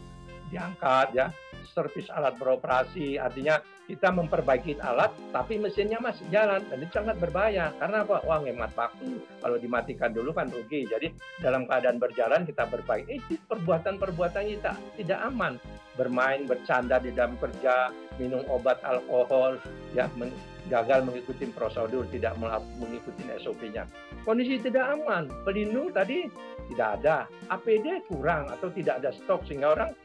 diangkat 0.48 1.14
ya 1.14 1.28
servis 1.72 2.08
alat 2.12 2.36
beroperasi. 2.40 3.20
Artinya 3.20 3.60
kita 3.88 4.12
memperbaiki 4.12 4.80
alat 4.84 5.16
tapi 5.32 5.56
mesinnya 5.56 5.98
masih 6.04 6.28
jalan 6.28 6.60
dan 6.68 6.78
itu 6.80 6.92
sangat 6.92 7.16
berbahaya. 7.20 7.72
Karena 7.80 8.04
apa? 8.04 8.24
Wah 8.28 8.44
hemat 8.44 8.72
waktu. 8.76 9.20
Kalau 9.40 9.58
dimatikan 9.58 10.12
dulu 10.12 10.36
kan 10.36 10.52
rugi. 10.52 10.88
Jadi 10.88 11.12
dalam 11.40 11.66
keadaan 11.66 11.98
berjalan 11.98 12.44
kita 12.44 12.68
berbaiki 12.68 13.20
itu 13.20 13.42
perbuatan-perbuatan 13.48 14.44
kita 14.60 14.74
tidak 15.00 15.20
aman. 15.24 15.56
Bermain 15.96 16.46
bercanda 16.46 17.02
di 17.02 17.10
dalam 17.16 17.40
kerja 17.42 17.90
minum 18.22 18.46
obat 18.52 18.78
alkohol 18.86 19.58
ya 19.98 20.06
men 20.18 20.30
gagal 20.68 21.08
mengikuti 21.08 21.48
prosedur 21.48 22.04
tidak 22.12 22.36
mengikuti 22.76 23.24
SOP-nya 23.40 23.88
kondisi 24.28 24.60
tidak 24.60 24.92
aman. 25.00 25.32
Pelindung 25.48 25.96
tadi 25.96 26.28
tidak 26.68 27.00
ada. 27.00 27.32
APD 27.48 28.04
kurang 28.12 28.52
atau 28.52 28.68
tidak 28.76 29.00
ada 29.00 29.16
stok 29.16 29.48
sehingga 29.48 29.72
orang 29.72 29.96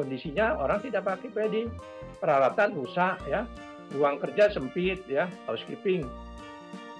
kondisinya 0.00 0.56
orang 0.56 0.80
tidak 0.80 1.04
pakai 1.04 1.28
PD, 1.28 1.68
peralatan 2.16 2.72
rusak 2.72 3.20
ya, 3.28 3.44
ruang 3.92 4.16
kerja 4.16 4.48
sempit 4.48 5.04
ya, 5.04 5.28
housekeeping 5.44 6.08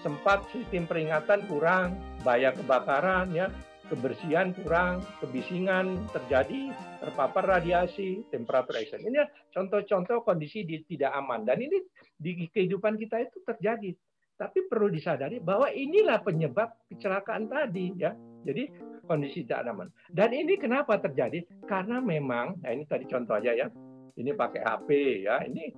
sempat 0.01 0.45
sistem 0.53 0.89
peringatan 0.89 1.45
kurang, 1.49 1.97
bahaya 2.25 2.57
kebakaran 2.57 3.33
ya, 3.37 3.53
kebersihan 3.93 4.53
kurang, 4.57 5.05
kebisingan 5.21 6.09
terjadi, 6.15 6.73
terpapar 7.05 7.59
radiasi, 7.59 8.25
temperatur 8.33 8.81
ekstrim. 8.81 9.05
Ini 9.13 9.51
contoh-contoh 9.53 10.25
kondisi 10.25 10.65
di, 10.65 10.81
tidak 10.89 11.13
aman 11.17 11.45
dan 11.45 11.61
ini 11.61 11.79
di 12.17 12.49
kehidupan 12.49 12.97
kita 12.97 13.29
itu 13.29 13.39
terjadi. 13.45 13.93
Tapi 14.41 14.65
perlu 14.73 14.89
disadari 14.89 15.37
bahwa 15.37 15.69
inilah 15.69 16.25
penyebab 16.25 16.73
kecelakaan 16.89 17.45
tadi 17.53 17.93
ya. 17.93 18.17
Jadi 18.41 18.73
kondisi 19.11 19.43
tidak 19.43 19.67
aman. 19.67 19.91
Dan 20.07 20.31
ini 20.31 20.55
kenapa 20.55 20.95
terjadi? 21.03 21.43
Karena 21.67 21.99
memang, 21.99 22.63
nah 22.63 22.71
ini 22.71 22.87
tadi 22.87 23.11
contoh 23.11 23.35
aja 23.35 23.51
ya, 23.51 23.67
ini 24.15 24.31
pakai 24.31 24.63
HP 24.63 24.89
ya, 25.27 25.43
ini 25.43 25.75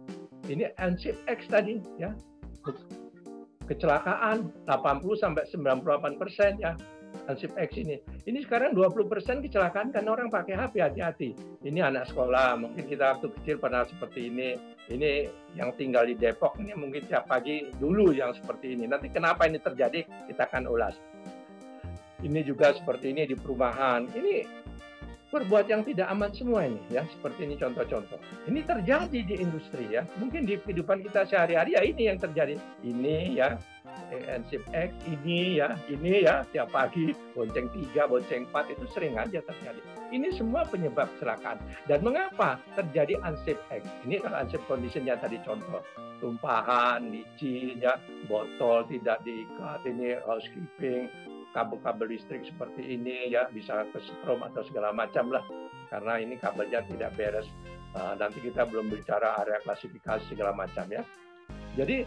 ini 0.52 0.68
NSIP 0.76 1.24
X 1.24 1.48
tadi 1.48 1.80
ya, 1.96 2.12
kecelakaan 3.64 4.52
80 4.68 5.16
sampai 5.16 5.48
98 5.48 6.20
persen 6.20 6.60
ya, 6.60 6.76
NSIP 7.32 7.56
X 7.56 7.70
ini. 7.80 7.96
Ini 8.28 8.44
sekarang 8.44 8.76
20 8.76 9.08
persen 9.08 9.40
kecelakaan 9.40 9.96
karena 9.96 10.12
orang 10.12 10.28
pakai 10.28 10.52
HP 10.52 10.84
hati-hati. 10.84 11.32
Ini 11.64 11.80
anak 11.88 12.12
sekolah, 12.12 12.60
mungkin 12.60 12.84
kita 12.84 13.16
waktu 13.16 13.32
kecil 13.40 13.56
pernah 13.56 13.88
seperti 13.88 14.28
ini. 14.28 14.60
Ini 14.92 15.30
yang 15.56 15.72
tinggal 15.78 16.04
di 16.04 16.18
Depok 16.18 16.60
ini 16.60 16.76
mungkin 16.76 17.08
tiap 17.08 17.30
pagi 17.30 17.70
dulu 17.80 18.12
yang 18.12 18.36
seperti 18.36 18.76
ini. 18.76 18.84
Nanti 18.84 19.08
kenapa 19.08 19.48
ini 19.48 19.56
terjadi 19.56 20.04
kita 20.28 20.52
akan 20.52 20.68
ulas 20.68 20.98
ini 22.22 22.40
juga 22.46 22.72
seperti 22.74 23.10
ini 23.10 23.26
di 23.26 23.36
perumahan. 23.36 24.06
Ini 24.14 24.62
berbuat 25.32 25.64
yang 25.72 25.80
tidak 25.82 26.12
aman 26.12 26.30
semua 26.36 26.68
ini 26.68 26.78
ya. 26.92 27.02
Seperti 27.08 27.48
ini 27.48 27.56
contoh-contoh. 27.56 28.20
Ini 28.46 28.60
terjadi 28.68 29.20
di 29.24 29.34
industri 29.40 29.88
ya. 29.88 30.04
Mungkin 30.20 30.44
di 30.44 30.60
kehidupan 30.60 31.00
kita 31.08 31.24
sehari-hari 31.24 31.74
ya 31.74 31.82
ini 31.82 32.12
yang 32.12 32.20
terjadi. 32.20 32.60
Ini 32.84 33.16
ya 33.40 33.56
NSIP 34.12 34.64
X 34.76 34.92
ini 35.08 35.56
ya 35.56 35.72
ini 35.88 36.24
ya 36.28 36.44
tiap 36.52 36.68
pagi 36.72 37.16
bonceng 37.32 37.72
tiga 37.72 38.04
bonceng 38.04 38.44
empat 38.48 38.76
itu 38.76 38.84
sering 38.92 39.16
aja 39.16 39.40
terjadi. 39.40 39.80
Ini 40.12 40.36
semua 40.36 40.68
penyebab 40.68 41.08
kecelakaan. 41.16 41.56
Dan 41.88 42.04
mengapa 42.04 42.60
terjadi 42.76 43.16
unsip 43.24 43.56
X? 43.72 43.88
Ini 44.04 44.20
kan 44.20 44.36
unsip 44.44 44.60
conditionnya 44.68 45.16
tadi 45.16 45.40
contoh. 45.40 45.80
Tumpahan 46.20 47.10
licin 47.10 47.82
ya 47.82 47.98
botol 48.30 48.86
tidak 48.86 49.24
diikat 49.26 49.82
ini 49.88 50.14
housekeeping 50.22 51.10
kabel-kabel 51.52 52.12
listrik 52.12 52.44
seperti 52.48 52.96
ini 52.96 53.30
ya 53.32 53.48
bisa 53.52 53.84
kesetrum 53.92 54.40
atau 54.42 54.64
segala 54.66 54.90
macam 54.92 55.32
lah. 55.32 55.44
Karena 55.92 56.16
ini 56.16 56.40
kabelnya 56.40 56.80
tidak 56.88 57.12
beres 57.20 57.44
uh, 57.96 58.16
nanti 58.16 58.40
kita 58.40 58.64
belum 58.64 58.88
bicara 58.88 59.40
area 59.44 59.60
klasifikasi 59.64 60.24
segala 60.32 60.56
macam 60.56 60.88
ya. 60.88 61.04
Jadi 61.76 62.04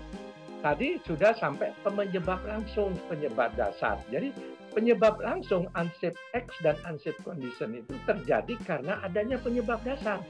tadi 0.62 0.98
sudah 1.06 1.38
sampai 1.38 1.74
penyebab 1.86 2.42
langsung 2.46 2.98
penyebab 3.06 3.54
dasar. 3.54 4.02
Jadi 4.10 4.34
penyebab 4.74 5.22
langsung 5.22 5.70
unsafe 5.78 6.18
X 6.34 6.50
dan 6.66 6.76
unsafe 6.90 7.18
condition 7.22 7.78
itu 7.78 7.94
terjadi 8.10 8.54
karena 8.66 9.00
adanya 9.06 9.38
penyebab 9.38 9.80
dasar. 9.86 10.22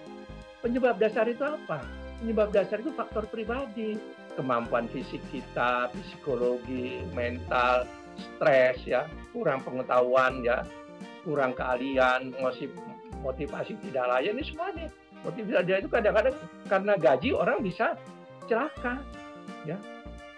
Penyebab 0.59 0.99
dasar 0.99 1.25
itu 1.31 1.43
apa? 1.45 1.81
Penyebab 2.19 2.49
dasar 2.51 2.79
itu 2.79 2.91
faktor 2.95 3.27
pribadi 3.27 3.99
kemampuan 4.35 4.91
fisik 4.91 5.23
kita 5.31 5.87
psikologi 5.95 7.03
mental 7.15 7.87
stres 8.15 8.79
ya, 8.87 9.07
kurang 9.31 9.61
pengetahuan 9.63 10.43
ya, 10.43 10.63
kurang 11.23 11.55
keahlian, 11.55 12.31
motivasi 13.23 13.75
tidak 13.89 14.05
layak 14.09 14.35
ini 14.35 14.43
semua. 14.45 14.69
Motivasi 15.25 15.81
itu 15.81 15.89
kadang-kadang 15.89 16.37
karena 16.69 16.93
gaji 17.01 17.29
orang 17.33 17.65
bisa 17.65 17.97
celaka 18.45 19.01
ya. 19.65 19.77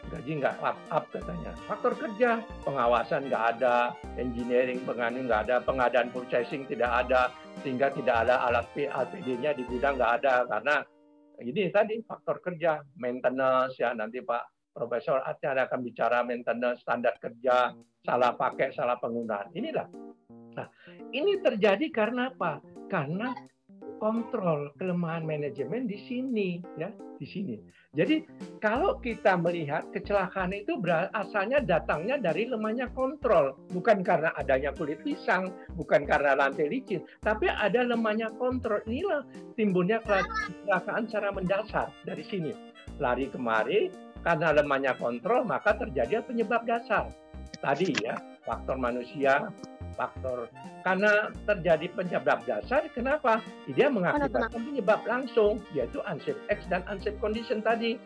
Gaji 0.08 0.40
nggak 0.40 0.64
up, 0.64 0.80
up 0.88 1.04
katanya. 1.12 1.52
Faktor 1.68 1.92
kerja, 2.00 2.40
pengawasan 2.64 3.28
nggak 3.28 3.60
ada, 3.60 3.92
engineering 4.16 4.80
pengadaan 4.88 5.28
nggak 5.28 5.42
ada, 5.52 5.56
pengadaan 5.60 6.08
purchasing 6.16 6.64
tidak 6.64 7.04
ada, 7.04 7.28
sehingga 7.60 7.92
tidak 7.92 8.24
ada 8.24 8.40
alat 8.48 8.64
APD-nya 8.72 9.52
di 9.52 9.68
gudang 9.68 10.00
nggak 10.00 10.24
ada 10.24 10.48
karena 10.48 10.80
ini 11.44 11.70
tadi 11.70 12.00
faktor 12.08 12.40
kerja, 12.40 12.82
maintenance 12.98 13.78
ya 13.78 13.92
nanti 13.92 14.24
Pak 14.24 14.57
Profesor 14.78 15.26
Atya 15.26 15.58
akan 15.58 15.82
bicara 15.82 16.22
maintenance 16.22 16.86
standar 16.86 17.18
kerja, 17.18 17.74
salah 18.06 18.38
pakai, 18.38 18.70
salah 18.78 19.02
penggunaan. 19.02 19.50
Inilah. 19.58 19.90
Nah, 20.54 20.70
ini 21.10 21.42
terjadi 21.42 21.90
karena 21.90 22.30
apa? 22.30 22.62
Karena 22.86 23.34
kontrol 23.98 24.72
kelemahan 24.78 25.26
manajemen 25.26 25.90
di 25.90 25.98
sini 26.06 26.62
ya 26.78 26.94
di 27.18 27.26
sini 27.26 27.58
jadi 27.98 28.22
kalau 28.62 29.02
kita 29.02 29.34
melihat 29.42 29.90
kecelakaan 29.90 30.54
itu 30.54 30.78
asalnya 31.18 31.58
datangnya 31.58 32.22
dari 32.22 32.46
lemahnya 32.46 32.94
kontrol 32.94 33.58
bukan 33.74 34.06
karena 34.06 34.30
adanya 34.38 34.70
kulit 34.78 35.02
pisang 35.02 35.50
bukan 35.74 36.06
karena 36.06 36.38
lantai 36.38 36.70
licin 36.70 37.02
tapi 37.26 37.50
ada 37.50 37.82
lemahnya 37.82 38.30
kontrol 38.38 38.80
inilah 38.86 39.26
timbulnya 39.58 39.98
kecelakaan 40.06 41.10
secara 41.10 41.34
mendasar 41.34 41.90
dari 42.06 42.22
sini 42.22 42.54
lari 43.02 43.30
kemari 43.34 43.90
karena 44.22 44.54
lemahnya 44.54 44.94
kontrol 44.98 45.44
maka 45.44 45.76
terjadi 45.78 46.24
penyebab 46.26 46.64
dasar. 46.64 47.10
Tadi 47.58 47.90
ya 48.06 48.14
faktor 48.46 48.78
manusia 48.78 49.50
faktor 49.98 50.46
karena 50.86 51.34
terjadi 51.44 51.90
penyebab 51.92 52.46
dasar 52.46 52.86
kenapa? 52.94 53.42
Dia 53.74 53.90
mengakibatkan 53.90 54.62
penyebab 54.62 55.02
langsung 55.04 55.60
yaitu 55.74 56.00
unsafe 56.06 56.38
X 56.54 56.64
dan 56.70 56.86
unsafe 56.88 57.18
condition 57.18 57.60
tadi. 57.66 57.98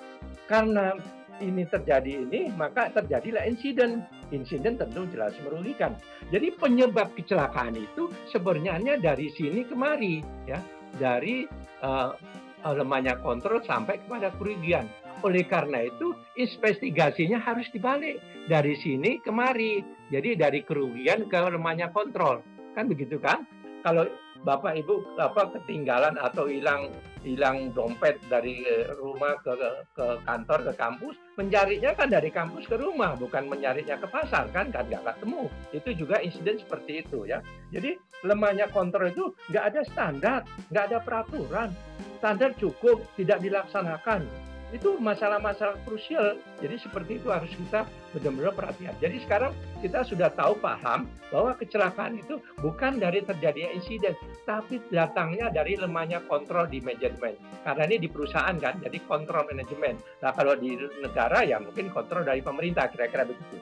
Karena 0.48 0.96
ini 1.44 1.68
terjadi 1.68 2.26
ini 2.26 2.50
maka 2.56 2.90
terjadilah 2.96 3.44
insiden. 3.46 4.02
Insiden 4.32 4.80
tentu 4.80 5.04
jelas 5.12 5.36
merugikan. 5.44 5.92
Jadi 6.32 6.56
penyebab 6.56 7.12
kecelakaan 7.20 7.76
itu 7.76 8.08
sebenarnya 8.32 8.96
dari 8.96 9.28
sini 9.36 9.68
kemari 9.68 10.24
ya. 10.48 10.64
Dari 10.96 11.44
uh, 11.84 12.16
lemahnya 12.64 13.20
kontrol 13.20 13.60
sampai 13.68 14.00
kepada 14.00 14.32
kerugian 14.40 14.88
oleh 15.22 15.46
karena 15.46 15.86
itu, 15.86 16.14
investigasinya 16.38 17.42
harus 17.42 17.68
dibalik 17.72 18.20
dari 18.50 18.76
sini 18.78 19.22
kemari. 19.22 19.82
Jadi 20.12 20.36
dari 20.36 20.66
kerugian 20.66 21.30
ke 21.32 21.38
lemahnya 21.38 21.94
kontrol. 21.94 22.44
Kan 22.76 22.92
begitu 22.92 23.22
kan? 23.22 23.48
Kalau 23.82 24.06
Bapak 24.42 24.74
Ibu 24.74 25.22
apa 25.22 25.54
ketinggalan 25.54 26.18
atau 26.18 26.50
hilang 26.50 26.90
hilang 27.22 27.70
dompet 27.78 28.18
dari 28.26 28.66
eh, 28.66 28.90
rumah 28.98 29.38
ke, 29.46 29.54
ke 29.94 30.06
kantor 30.26 30.60
ke 30.66 30.74
kampus, 30.74 31.16
mencarinya 31.38 31.94
kan 31.94 32.10
dari 32.10 32.34
kampus 32.34 32.66
ke 32.66 32.74
rumah, 32.82 33.14
bukan 33.14 33.46
mencarinya 33.46 34.02
ke 34.02 34.08
pasar 34.10 34.50
kan 34.50 34.74
kan 34.74 34.90
nggak 34.90 35.06
ketemu. 35.06 35.46
Itu 35.70 35.90
juga 35.94 36.18
insiden 36.26 36.58
seperti 36.58 37.06
itu 37.06 37.30
ya. 37.30 37.46
Jadi 37.70 37.94
lemahnya 38.26 38.66
kontrol 38.74 39.14
itu 39.14 39.30
nggak 39.54 39.66
ada 39.74 39.82
standar, 39.86 40.40
nggak 40.74 40.86
ada 40.90 41.00
peraturan. 41.06 41.70
Standar 42.18 42.58
cukup 42.58 43.06
tidak 43.18 43.46
dilaksanakan 43.46 44.26
itu 44.72 44.96
masalah-masalah 44.98 45.76
krusial. 45.84 46.40
Jadi 46.64 46.76
seperti 46.80 47.20
itu 47.20 47.28
harus 47.28 47.52
kita 47.52 47.84
benar-benar 48.16 48.56
perhatian. 48.56 48.96
Jadi 49.04 49.20
sekarang 49.28 49.52
kita 49.84 50.08
sudah 50.08 50.32
tahu 50.32 50.56
paham 50.64 51.12
bahwa 51.28 51.52
kecelakaan 51.60 52.20
itu 52.20 52.40
bukan 52.64 53.00
dari 53.00 53.20
terjadinya 53.24 53.72
insiden, 53.76 54.16
tapi 54.48 54.80
datangnya 54.88 55.52
dari 55.52 55.76
lemahnya 55.76 56.24
kontrol 56.28 56.68
di 56.72 56.80
manajemen. 56.80 57.36
Karena 57.68 57.84
ini 57.92 58.08
di 58.08 58.10
perusahaan 58.12 58.56
kan, 58.56 58.80
jadi 58.80 58.98
kontrol 59.04 59.44
manajemen. 59.48 60.00
Nah 60.24 60.32
kalau 60.32 60.56
di 60.56 60.80
negara 61.04 61.44
ya 61.44 61.60
mungkin 61.60 61.92
kontrol 61.92 62.24
dari 62.24 62.40
pemerintah, 62.40 62.88
kira-kira 62.88 63.28
begitu. 63.28 63.60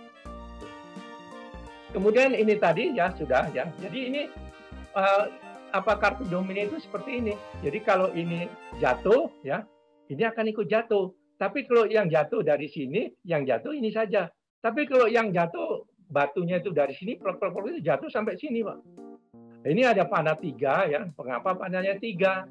Kemudian 1.89 2.38
ini 2.38 2.54
tadi 2.62 2.93
ya 2.93 3.10
sudah 3.17 3.50
ya. 3.50 3.65
Jadi 3.82 4.00
ini 4.13 4.22
uh, 4.93 5.26
apa 5.74 5.98
kartu 5.98 6.26
domino 6.30 6.62
itu 6.69 6.78
seperti 6.82 7.17
ini. 7.17 7.34
Jadi 7.65 7.80
kalau 7.82 8.13
ini 8.13 8.45
jatuh 8.78 9.34
ya 9.41 9.65
ini 10.10 10.24
akan 10.26 10.45
ikut 10.50 10.65
jatuh. 10.65 11.13
Tapi 11.39 11.63
kalau 11.69 11.88
yang 11.88 12.12
jatuh 12.12 12.43
dari 12.43 12.67
sini, 12.67 13.08
yang 13.24 13.48
jatuh 13.48 13.72
ini 13.72 13.93
saja. 13.93 14.28
Tapi 14.60 14.84
kalau 14.89 15.08
yang 15.08 15.32
jatuh 15.32 15.88
batunya 16.12 16.60
itu 16.60 16.76
dari 16.76 16.91
sini, 16.91 17.15
prok-prok 17.15 17.72
itu 17.72 17.80
jatuh 17.86 18.12
sampai 18.12 18.36
sini, 18.36 18.60
Pak. 18.65 18.78
Ini 19.63 19.88
ada 19.88 20.04
panah 20.04 20.36
tiga, 20.36 20.84
ya. 20.89 21.08
Mengapa 21.15 21.56
panahnya 21.56 21.95
tiga? 21.95 22.50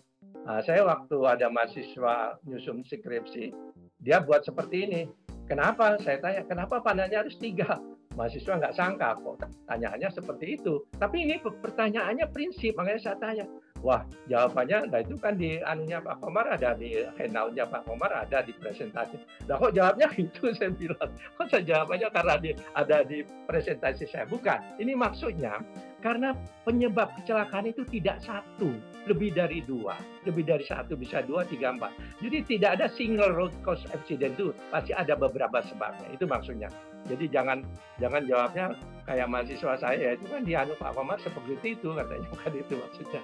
Nah, 0.49 0.65
saya 0.65 0.87
waktu 0.89 1.17
ada 1.29 1.53
mahasiswa 1.53 2.41
nyusun 2.49 2.81
skripsi, 2.87 3.53
dia 4.01 4.25
buat 4.25 4.47
seperti 4.47 4.77
ini. 4.89 5.03
Kenapa? 5.45 6.01
Saya 6.01 6.21
tanya, 6.25 6.45
kenapa 6.49 6.81
panahnya 6.81 7.25
harus 7.25 7.37
tiga? 7.37 7.81
Mahasiswa 8.17 8.57
nggak 8.57 8.77
sangka 8.77 9.15
kok 9.21 9.45
tanyaannya 9.69 10.09
seperti 10.11 10.57
itu. 10.61 10.85
Tapi 10.97 11.29
ini 11.29 11.37
pertanyaannya 11.41 12.29
prinsip, 12.33 12.77
makanya 12.77 13.01
saya 13.01 13.17
tanya, 13.21 13.45
Wah, 13.79 14.03
jawabannya, 14.27 14.91
nah 14.91 14.99
itu 14.99 15.15
kan 15.23 15.39
di 15.39 15.63
anunya 15.63 16.03
Pak 16.03 16.19
Komar 16.19 16.51
ada 16.51 16.75
di 16.75 16.99
handoutnya 17.15 17.63
Pak 17.71 17.87
Komar 17.87 18.11
ada 18.11 18.43
di 18.43 18.51
presentasi. 18.51 19.15
Nah 19.47 19.55
kok 19.55 19.71
jawabnya 19.71 20.11
itu 20.23 20.51
saya 20.59 20.75
bilang, 20.75 21.11
kok 21.39 21.47
saya 21.47 21.63
jawabannya 21.63 22.09
karena 22.11 22.35
di, 22.43 22.51
ada 22.75 23.07
di 23.07 23.23
presentasi 23.47 24.11
saya 24.11 24.27
bukan. 24.27 24.59
Ini 24.83 24.99
maksudnya 24.99 25.63
karena 25.99 26.31
penyebab 26.63 27.11
kecelakaan 27.19 27.67
itu 27.67 27.83
tidak 27.91 28.23
satu, 28.23 28.71
lebih 29.11 29.35
dari 29.35 29.67
dua, 29.67 29.99
lebih 30.23 30.47
dari 30.47 30.63
satu 30.63 30.95
bisa 30.95 31.27
dua, 31.27 31.43
tiga, 31.43 31.75
empat. 31.75 31.91
Jadi 32.23 32.47
tidak 32.47 32.79
ada 32.79 32.87
single 32.87 33.35
road 33.35 33.51
cause 33.67 33.83
accident 33.91 34.39
itu 34.39 34.55
pasti 34.71 34.95
ada 34.95 35.19
beberapa 35.19 35.59
sebabnya. 35.67 36.07
Itu 36.15 36.31
maksudnya. 36.31 36.71
Jadi 37.11 37.27
jangan 37.31 37.67
jangan 37.99 38.27
jawabnya 38.31 38.67
kayak 39.11 39.27
mahasiswa 39.27 39.75
saya 39.81 40.15
itu 40.15 40.25
kan 40.29 40.43
di 40.45 40.53
anu 40.55 40.77
Pak 40.79 40.95
Komar 40.95 41.19
seperti 41.19 41.75
itu 41.75 41.89
katanya 41.95 42.27
bukan 42.35 42.53
itu 42.55 42.75
maksudnya. 42.79 43.23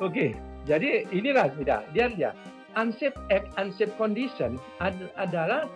Oke, 0.00 0.26
jadi 0.64 1.04
inilah 1.12 1.50
tidak 1.58 1.80
dia 1.92 2.06
dia 2.14 2.30
unsafe 2.78 3.16
act, 3.34 3.50
unsafe 3.58 3.92
condition 3.98 4.54
ad, 4.78 4.94
adalah 5.18 5.66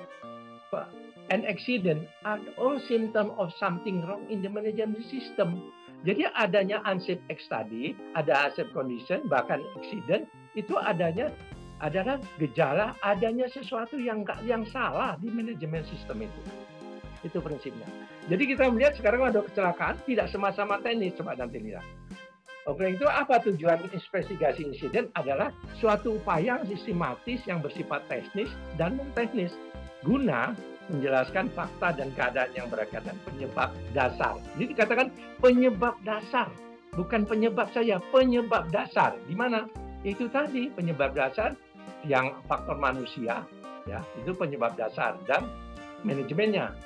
an 1.30 1.44
accident 1.48 2.04
are 2.24 2.40
all 2.60 2.76
symptom 2.84 3.32
of 3.40 3.52
something 3.56 4.04
wrong 4.04 4.26
in 4.28 4.44
the 4.44 4.50
management 4.50 5.04
system. 5.08 5.72
Jadi 6.04 6.28
adanya 6.36 6.84
unsafe 6.84 7.22
act 7.32 7.48
tadi, 7.48 7.96
ada 8.12 8.52
unsafe 8.52 8.68
condition, 8.76 9.24
bahkan 9.32 9.64
accident 9.80 10.28
itu 10.52 10.76
adanya 10.76 11.32
adalah 11.80 12.20
gejala 12.36 12.94
adanya 13.00 13.48
sesuatu 13.48 13.96
yang 13.96 14.22
yang 14.44 14.62
salah 14.68 15.16
di 15.16 15.32
manajemen 15.32 15.82
sistem 15.88 16.28
itu. 16.28 16.40
Itu 17.24 17.40
prinsipnya. 17.40 17.88
Jadi 18.28 18.42
kita 18.52 18.68
melihat 18.68 18.96
sekarang 19.00 19.32
ada 19.32 19.40
kecelakaan 19.40 19.96
tidak 20.04 20.28
sama-sama 20.28 20.76
teknis, 20.84 21.16
coba 21.16 21.36
nanti 21.36 21.56
lihat. 21.56 21.84
Oke, 22.64 22.96
itu 22.96 23.04
apa 23.04 23.44
tujuan 23.44 23.76
investigasi 23.92 24.64
insiden 24.64 25.12
adalah 25.12 25.52
suatu 25.76 26.16
upaya 26.16 26.64
sistematis 26.64 27.44
yang 27.44 27.60
bersifat 27.60 28.00
teknis 28.08 28.48
dan 28.80 28.96
non 28.96 29.08
teknis 29.12 29.52
guna 30.00 30.56
menjelaskan 30.92 31.48
fakta 31.56 31.96
dan 31.96 32.12
keadaan 32.12 32.50
yang 32.52 32.68
berkaitan 32.68 33.16
penyebab 33.24 33.72
dasar. 33.96 34.36
Jadi 34.56 34.76
dikatakan 34.76 35.08
penyebab 35.40 35.96
dasar, 36.04 36.48
bukan 36.92 37.24
penyebab 37.24 37.68
saya, 37.72 38.00
penyebab 38.12 38.68
dasar. 38.68 39.16
Di 39.24 39.32
mana? 39.32 39.64
Itu 40.04 40.28
tadi 40.28 40.68
penyebab 40.68 41.16
dasar 41.16 41.56
yang 42.04 42.36
faktor 42.44 42.76
manusia, 42.76 43.40
ya 43.88 44.04
itu 44.20 44.36
penyebab 44.36 44.76
dasar 44.76 45.16
dan 45.24 45.48
manajemennya 46.04 46.76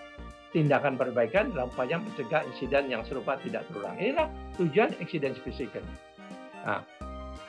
tindakan 0.54 0.94
perbaikan 0.96 1.50
dalam 1.52 1.68
upaya 1.68 2.00
mencegah 2.00 2.46
insiden 2.54 2.88
yang 2.88 3.02
serupa 3.04 3.36
tidak 3.42 3.66
terulang. 3.68 3.98
Inilah 3.98 4.30
tujuan 4.56 4.94
accident 5.02 5.34
specific. 5.36 5.82
Nah, 6.64 6.82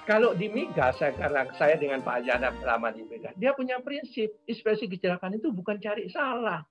kalau 0.10 0.34
di 0.34 0.50
Miga, 0.50 0.90
saya, 0.98 1.14
karena 1.14 1.46
saya 1.54 1.78
dengan 1.78 2.02
Pak 2.02 2.26
Ajana 2.26 2.50
lama 2.66 2.90
di 2.90 3.06
Miga, 3.06 3.30
dia 3.38 3.54
punya 3.54 3.78
prinsip, 3.78 4.42
inspeksi 4.50 4.90
kecelakaan 4.90 5.38
itu 5.38 5.54
bukan 5.54 5.78
cari 5.78 6.10
salah. 6.10 6.66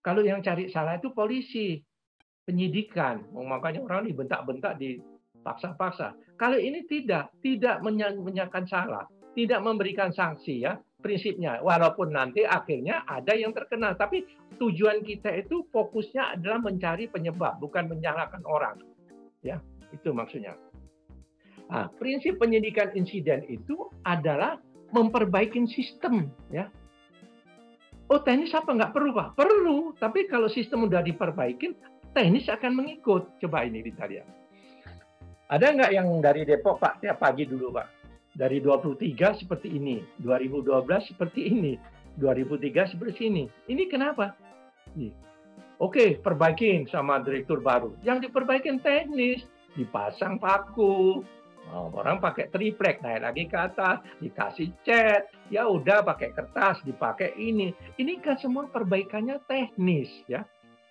Kalau 0.00 0.24
yang 0.24 0.40
cari 0.40 0.72
salah 0.72 0.96
itu 0.96 1.12
polisi, 1.12 1.76
penyidikan. 2.48 3.28
Makanya 3.36 3.84
orang 3.84 4.08
dibentak-bentak, 4.08 4.80
dipaksa-paksa. 4.80 6.16
Kalau 6.40 6.56
ini 6.56 6.88
tidak, 6.88 7.36
tidak 7.44 7.84
menyatakan 7.84 8.64
salah, 8.64 9.04
tidak 9.36 9.60
memberikan 9.60 10.08
sanksi 10.16 10.64
ya 10.64 10.80
prinsipnya. 11.04 11.60
Walaupun 11.60 12.16
nanti 12.16 12.48
akhirnya 12.48 13.04
ada 13.04 13.36
yang 13.36 13.52
terkena, 13.52 13.92
tapi 13.92 14.24
tujuan 14.56 15.04
kita 15.04 15.36
itu 15.36 15.68
fokusnya 15.68 16.40
adalah 16.40 16.64
mencari 16.64 17.12
penyebab, 17.12 17.60
bukan 17.60 17.92
menyalahkan 17.92 18.40
orang. 18.48 18.80
Ya, 19.44 19.60
itu 19.92 20.16
maksudnya. 20.16 20.56
Nah, 21.68 21.92
prinsip 22.00 22.40
penyidikan 22.40 22.92
insiden 22.96 23.44
itu 23.48 23.92
adalah 24.08 24.56
memperbaiki 24.92 25.68
sistem, 25.68 26.32
ya. 26.48 26.72
Oh, 28.08 28.24
teknis 28.24 28.56
apa 28.56 28.72
nggak 28.72 28.96
perlu, 28.96 29.12
Pak? 29.12 29.36
Perlu, 29.36 29.92
tapi 30.00 30.24
kalau 30.32 30.48
sistem 30.48 30.88
udah 30.88 31.04
diperbaikin, 31.04 31.76
teknis 32.16 32.48
akan 32.48 32.72
mengikut. 32.72 33.28
Coba 33.36 33.68
ini 33.68 33.84
kita 33.84 34.08
lihat. 34.08 34.24
Ada 35.52 35.76
nggak 35.76 35.92
yang 35.92 36.08
dari 36.24 36.48
Depok, 36.48 36.80
Pak? 36.80 37.04
Tiap 37.04 37.20
pagi 37.20 37.44
dulu, 37.44 37.76
Pak 37.76 37.98
dari 38.38 38.62
23 38.62 39.34
seperti 39.42 39.74
ini, 39.74 39.98
2012 40.22 41.10
seperti 41.10 41.50
ini, 41.50 41.74
2003 42.22 42.94
seperti 42.94 43.20
ini. 43.26 43.44
Ini 43.66 43.90
kenapa? 43.90 44.38
Oke, 45.82 46.22
perbaikin 46.22 46.86
sama 46.86 47.18
direktur 47.18 47.58
baru. 47.58 47.98
Yang 48.06 48.30
diperbaikin 48.30 48.78
teknis, 48.78 49.42
dipasang 49.74 50.38
paku, 50.38 51.26
orang 51.72 52.18
pakai 52.18 52.48
triplek, 52.48 53.04
naik 53.04 53.22
lagi 53.24 53.44
ke 53.48 53.58
atas, 53.58 54.00
dikasih 54.22 54.72
cat, 54.84 55.28
ya 55.52 55.68
udah 55.68 56.04
pakai 56.04 56.32
kertas, 56.32 56.80
dipakai 56.84 57.36
ini. 57.36 57.72
Ini 58.00 58.20
kan 58.24 58.40
semua 58.40 58.68
perbaikannya 58.68 59.42
teknis 59.48 60.08
ya. 60.28 60.44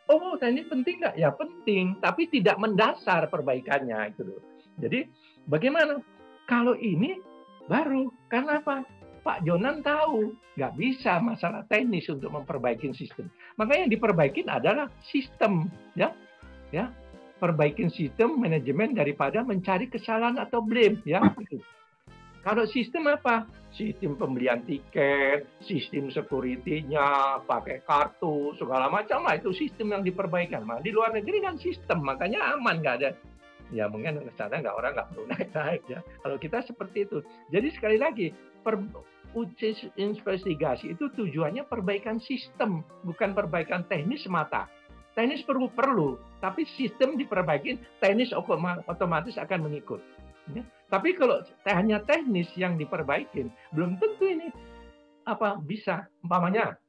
Oh, 0.07 0.39
teknis 0.39 0.69
penting 0.71 1.03
nggak? 1.03 1.15
Ya 1.19 1.35
penting, 1.35 1.99
tapi 1.99 2.31
tidak 2.31 2.55
mendasar 2.61 3.27
perbaikannya 3.27 4.15
itu 4.15 4.23
loh. 4.23 4.41
Jadi 4.79 5.09
bagaimana? 5.49 5.99
Kalau 6.47 6.79
ini 6.79 7.19
baru, 7.67 8.07
karena 8.31 8.63
apa? 8.63 8.87
Pak 9.27 9.43
Jonan 9.43 9.83
tahu 9.83 10.31
nggak 10.55 10.73
bisa 10.79 11.19
masalah 11.19 11.67
teknis 11.67 12.07
untuk 12.07 12.31
memperbaiki 12.31 12.95
sistem. 12.95 13.27
Makanya 13.59 13.83
yang 13.83 13.93
diperbaikin 13.99 14.47
adalah 14.47 14.87
sistem, 15.03 15.67
ya, 15.99 16.15
ya 16.71 16.87
perbaikin 17.37 17.89
sistem 17.93 18.37
manajemen 18.37 18.97
daripada 18.97 19.45
mencari 19.45 19.87
kesalahan 19.87 20.41
atau 20.41 20.61
blame 20.61 21.01
ya. 21.05 21.21
Kalau 22.47 22.63
sistem 22.63 23.11
apa? 23.11 23.43
Sistem 23.75 24.15
pembelian 24.15 24.63
tiket, 24.63 25.45
sistem 25.59 26.07
security-nya, 26.07 27.43
pakai 27.43 27.83
kartu, 27.83 28.55
segala 28.55 28.87
macam 28.87 29.27
lah 29.27 29.35
itu 29.35 29.51
sistem 29.51 29.93
yang 29.93 30.01
diperbaikan. 30.07 30.63
Nah, 30.63 30.79
di 30.79 30.95
luar 30.95 31.11
negeri 31.11 31.43
kan 31.43 31.59
sistem, 31.59 32.01
makanya 32.07 32.55
aman 32.55 32.79
nggak 32.79 32.95
ada. 33.03 33.11
Ya 33.75 33.91
mungkin 33.91 34.23
ke 34.23 34.31
nggak 34.31 34.75
orang 34.79 34.95
nggak 34.95 35.07
perlu 35.11 35.25
naik-naik 35.35 35.83
ya. 35.91 35.99
Kalau 36.23 36.37
kita 36.39 36.63
seperti 36.63 37.03
itu. 37.03 37.19
Jadi 37.51 37.67
sekali 37.75 37.97
lagi, 37.99 38.31
per, 38.63 38.79
uji 39.35 39.91
investigasi 39.99 40.95
itu 40.95 41.11
tujuannya 41.11 41.67
perbaikan 41.67 42.17
sistem, 42.23 42.81
bukan 43.03 43.35
perbaikan 43.35 43.83
teknis 43.91 44.23
semata. 44.23 44.71
Teknis 45.13 45.43
perlu 45.43 45.67
perlu, 45.73 46.15
tapi 46.39 46.65
sistem 46.77 47.17
diperbaiki, 47.17 47.81
teknis 48.01 48.33
otomatis 48.85 49.35
akan 49.37 49.69
mengikut. 49.69 50.01
Ya. 50.53 50.63
Tapi 50.87 51.17
kalau 51.17 51.43
hanya 51.67 51.99
teknis 52.07 52.47
yang 52.55 52.79
diperbaiki, 52.79 53.51
belum 53.75 53.99
tentu 53.99 54.25
ini 54.25 54.47
apa 55.27 55.59
bisa. 55.59 56.07
Umpamanya, 56.23 56.79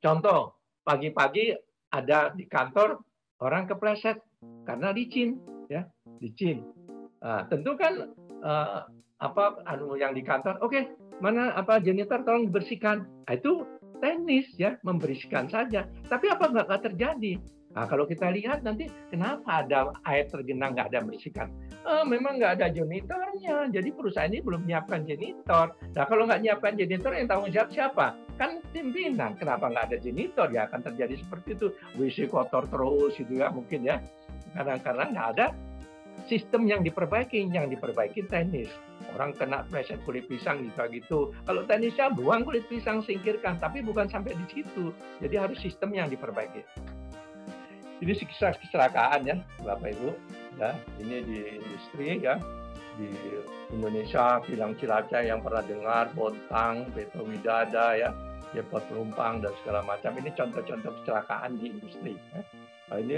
contoh 0.00 0.56
pagi-pagi 0.86 1.52
ada 1.92 2.32
di 2.32 2.48
kantor 2.48 3.04
orang 3.44 3.68
kepleset 3.68 4.16
karena 4.64 4.94
licin, 4.96 5.36
ya 5.68 5.84
licin. 6.24 6.64
Nah, 7.20 7.44
tentu 7.52 7.76
kan 7.76 8.14
uh, 8.40 8.88
apa 9.20 9.60
anu 9.68 9.96
yang 10.00 10.16
di 10.16 10.24
kantor, 10.24 10.56
oke 10.64 10.72
okay, 10.72 10.82
mana 11.20 11.52
apa 11.52 11.80
janitor 11.82 12.24
tolong 12.24 12.48
dibersihkan. 12.48 13.04
Nah, 13.28 13.34
itu 13.36 13.68
teknis 14.00 14.48
ya 14.56 14.80
membersihkan 14.80 15.48
saja. 15.52 15.84
Tapi 16.08 16.32
apa 16.32 16.48
nggak 16.48 16.92
terjadi? 16.92 17.36
Nah, 17.76 17.84
kalau 17.84 18.08
kita 18.08 18.32
lihat 18.32 18.64
nanti 18.64 18.88
kenapa 19.12 19.60
ada 19.60 19.92
air 20.08 20.24
tergenang 20.32 20.72
nggak 20.72 20.88
ada 20.96 21.04
bersihkan? 21.04 21.52
Oh, 21.84 22.08
memang 22.08 22.40
nggak 22.40 22.56
ada 22.56 22.72
janitornya. 22.72 23.68
Jadi 23.68 23.92
perusahaan 23.92 24.32
ini 24.32 24.40
belum 24.40 24.64
menyiapkan 24.64 25.04
janitor. 25.04 25.76
Nah 25.92 26.04
kalau 26.08 26.24
nggak 26.24 26.40
menyiapkan 26.40 26.72
janitor 26.74 27.12
yang 27.12 27.28
tanggung 27.28 27.52
jawab 27.52 27.70
siapa? 27.70 28.16
Kan 28.40 28.64
pimpinan. 28.72 29.36
Kenapa 29.36 29.68
nggak 29.68 29.92
ada 29.92 29.96
janitor? 30.00 30.48
Ya 30.50 30.66
akan 30.66 30.82
terjadi 30.82 31.20
seperti 31.20 31.54
itu. 31.54 31.66
WC 32.00 32.32
kotor 32.32 32.64
terus 32.66 33.12
gitu 33.20 33.38
ya 33.38 33.52
mungkin 33.52 33.84
ya. 33.84 34.00
Kadang-kadang 34.56 35.12
nggak 35.12 35.28
ada 35.36 35.46
sistem 36.26 36.64
yang 36.66 36.80
diperbaiki. 36.80 37.44
Yang 37.52 37.76
diperbaiki 37.76 38.24
teknis 38.26 38.72
orang 39.14 39.36
kena 39.36 39.64
pleset 39.68 40.00
kulit 40.04 40.26
pisang 40.26 40.64
juga 40.64 40.88
gitu. 40.88 41.32
Kalau 41.44 41.62
teknisnya 41.68 42.12
buang 42.12 42.42
kulit 42.42 42.64
pisang, 42.66 43.04
singkirkan, 43.04 43.60
tapi 43.60 43.84
bukan 43.84 44.08
sampai 44.08 44.34
di 44.34 44.46
situ. 44.48 44.92
Jadi 45.20 45.34
harus 45.36 45.58
sistem 45.60 45.92
yang 45.92 46.08
diperbaiki. 46.08 46.64
Ini 47.96 48.12
kisah 48.12 48.52
kecelakaan 48.60 49.24
ya, 49.24 49.36
Bapak 49.64 49.96
Ibu. 49.96 50.10
Ya, 50.60 50.76
ini 51.00 51.16
di 51.24 51.38
industri 51.60 52.20
ya, 52.20 52.36
di 52.96 53.08
Indonesia, 53.72 54.40
bilang 54.44 54.76
Cilacap 54.76 55.24
yang 55.24 55.40
pernah 55.40 55.64
dengar, 55.64 56.12
Bontang, 56.12 56.88
Petro 56.92 57.24
Widada 57.24 57.96
ya, 57.96 58.12
depot 58.52 58.84
penumpang 58.88 59.40
dan 59.40 59.52
segala 59.64 59.84
macam. 59.84 60.16
Ini 60.16 60.32
contoh-contoh 60.32 60.92
kecelakaan 61.02 61.60
di 61.60 61.72
industri. 61.72 62.16
Ya. 62.32 62.40
Nah, 62.86 62.98
ini 63.00 63.16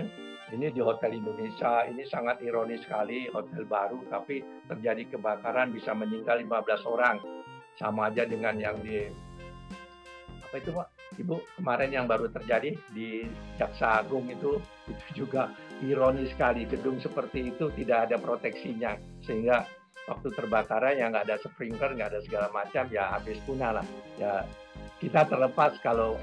ini 0.49 0.67
di 0.73 0.81
Hotel 0.81 1.21
Indonesia, 1.21 1.85
ini 1.85 2.03
sangat 2.09 2.41
ironis 2.41 2.81
sekali, 2.81 3.29
hotel 3.29 3.69
baru, 3.69 4.01
tapi 4.09 4.41
terjadi 4.65 5.13
kebakaran 5.13 5.77
bisa 5.77 5.93
meninggal 5.93 6.41
15 6.41 6.89
orang. 6.89 7.21
Sama 7.77 8.11
aja 8.11 8.27
dengan 8.27 8.59
yang 8.59 8.75
di, 8.83 9.07
apa 10.43 10.57
itu 10.59 10.75
Pak? 10.75 10.98
Ibu, 11.19 11.59
kemarin 11.59 11.91
yang 11.91 12.07
baru 12.07 12.31
terjadi 12.31 12.79
di 12.95 13.27
Jaksa 13.59 14.07
Agung 14.07 14.31
itu, 14.31 14.63
itu 14.87 15.27
juga 15.27 15.51
ironis 15.83 16.31
sekali. 16.31 16.63
Gedung 16.65 17.03
seperti 17.03 17.51
itu 17.51 17.75
tidak 17.75 18.11
ada 18.11 18.17
proteksinya, 18.23 18.95
sehingga 19.27 19.67
waktu 20.07 20.31
terbakaran 20.31 20.95
yang 20.95 21.11
nggak 21.11 21.27
ada 21.27 21.37
sprinkler, 21.43 21.99
nggak 21.99 22.15
ada 22.15 22.21
segala 22.23 22.49
macam, 22.55 22.87
ya 22.89 23.19
habis 23.19 23.43
punah 23.43 23.83
lah. 23.83 23.87
Ya 24.15 24.47
kita 25.03 25.27
terlepas 25.27 25.75
kalau 25.83 26.15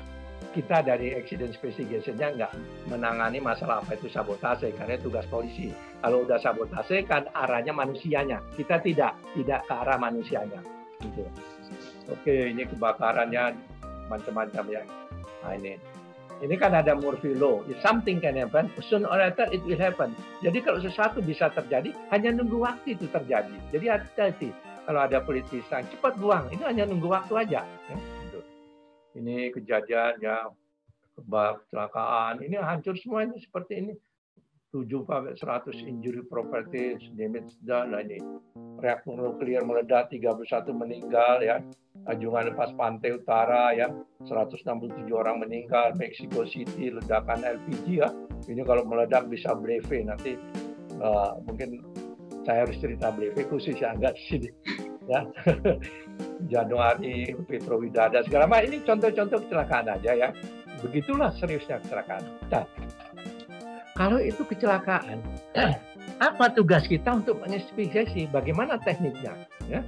kita 0.52 0.84
dari 0.84 1.16
accident 1.16 1.52
investigation-nya 1.52 2.28
nggak 2.40 2.52
menangani 2.88 3.44
masalah 3.44 3.84
apa 3.84 4.00
itu 4.00 4.08
sabotase 4.08 4.72
karena 4.76 4.96
tugas 5.00 5.28
polisi. 5.28 5.72
Kalau 6.00 6.24
udah 6.24 6.40
sabotase 6.40 7.04
kan 7.04 7.28
arahnya 7.36 7.76
manusianya. 7.76 8.40
Kita 8.56 8.80
tidak 8.80 9.20
tidak 9.36 9.68
ke 9.68 9.74
arah 9.76 10.00
manusianya. 10.00 10.64
Gitu. 11.04 11.28
Oke, 12.08 12.54
ini 12.54 12.64
kebakarannya 12.70 13.58
macam-macam 14.12 14.64
ya. 14.70 14.82
Nah 15.44 15.54
ini. 15.58 15.78
Ini 16.44 16.52
kan 16.60 16.76
ada 16.76 16.92
Murphy 17.00 17.32
Law. 17.32 17.64
If 17.72 17.80
something 17.80 18.20
can 18.20 18.36
happen, 18.36 18.68
soon 18.84 19.08
or 19.08 19.16
later 19.16 19.48
it 19.56 19.64
will 19.64 19.80
happen. 19.80 20.12
Jadi 20.44 20.60
kalau 20.60 20.84
sesuatu 20.84 21.24
bisa 21.24 21.48
terjadi, 21.56 21.96
hanya 22.12 22.36
nunggu 22.36 22.60
waktu 22.60 23.00
itu 23.00 23.08
terjadi. 23.08 23.56
Jadi 23.72 23.86
hati-hati. 23.88 24.50
Kalau 24.84 25.00
ada 25.00 25.24
politisi, 25.24 25.64
cepat 25.64 26.20
buang. 26.20 26.52
Itu 26.52 26.68
hanya 26.68 26.84
nunggu 26.84 27.08
waktu 27.08 27.34
aja. 27.40 27.64
Ya 27.64 27.98
ini 29.16 29.50
kejadian 29.56 30.20
ya 30.20 30.52
kecelakaan 31.16 32.44
ini 32.44 32.60
hancur 32.60 33.00
semuanya 33.00 33.40
seperti 33.40 33.80
ini 33.80 33.94
7 34.76 35.08
sampai 35.08 35.40
100 35.40 35.88
injury 35.88 36.20
property 36.28 37.00
damage 37.16 37.56
dan 37.64 37.96
nah 37.96 38.04
ini 38.04 38.20
reaktor 38.84 39.16
nuklir 39.16 39.64
meledak 39.64 40.12
31 40.12 40.44
meninggal 40.76 41.40
ya 41.40 41.64
Ajungan 42.06 42.54
lepas 42.54 42.70
pantai 42.78 43.18
utara 43.18 43.72
ya 43.72 43.88
167 44.28 45.08
orang 45.16 45.42
meninggal 45.42 45.96
Mexico 45.96 46.44
City 46.44 46.92
ledakan 46.92 47.42
LPG 47.42 47.86
ya 48.04 48.12
ini 48.52 48.62
kalau 48.68 48.84
meledak 48.84 49.32
bisa 49.32 49.56
bleve 49.56 50.04
nanti 50.04 50.36
uh, 51.00 51.40
mungkin 51.48 51.82
saya 52.44 52.68
harus 52.68 52.78
cerita 52.78 53.10
bleve 53.10 53.48
khusus 53.48 53.80
ya 53.80 53.90
enggak 53.96 54.14
sih 54.28 54.52
ya 55.08 55.24
Januari, 56.46 57.34
Petro 57.50 57.82
Widada, 57.82 58.22
segala 58.26 58.46
macam. 58.46 58.70
Ini 58.70 58.78
contoh-contoh 58.86 59.40
kecelakaan 59.48 59.88
aja 59.90 60.12
ya. 60.14 60.30
Begitulah 60.82 61.34
seriusnya 61.38 61.82
kecelakaan. 61.82 62.24
Nah, 62.52 62.66
kalau 63.96 64.20
itu 64.20 64.44
kecelakaan, 64.44 65.24
apa 66.28 66.52
tugas 66.52 66.84
kita 66.84 67.16
untuk 67.16 67.40
menginvestigasi? 67.40 68.28
Bagaimana 68.28 68.76
tekniknya? 68.84 69.48
Ya. 69.72 69.82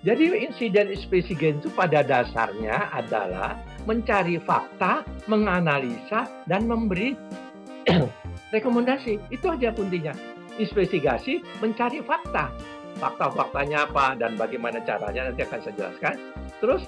Jadi 0.00 0.32
insiden 0.48 0.88
investigasi 0.88 1.60
itu 1.60 1.68
pada 1.76 2.00
dasarnya 2.00 2.88
adalah 2.96 3.60
mencari 3.84 4.40
fakta, 4.40 5.04
menganalisa, 5.28 6.24
dan 6.48 6.64
memberi 6.64 7.12
rekomendasi. 8.54 9.20
Itu 9.28 9.52
aja 9.52 9.68
kuntinya. 9.76 10.16
Investigasi 10.56 11.44
mencari 11.60 12.00
fakta 12.00 12.48
fakta-faktanya 12.98 13.86
apa 13.86 14.18
dan 14.18 14.34
bagaimana 14.34 14.82
caranya 14.82 15.30
nanti 15.30 15.46
akan 15.46 15.60
saya 15.62 15.74
jelaskan. 15.78 16.14
Terus 16.58 16.82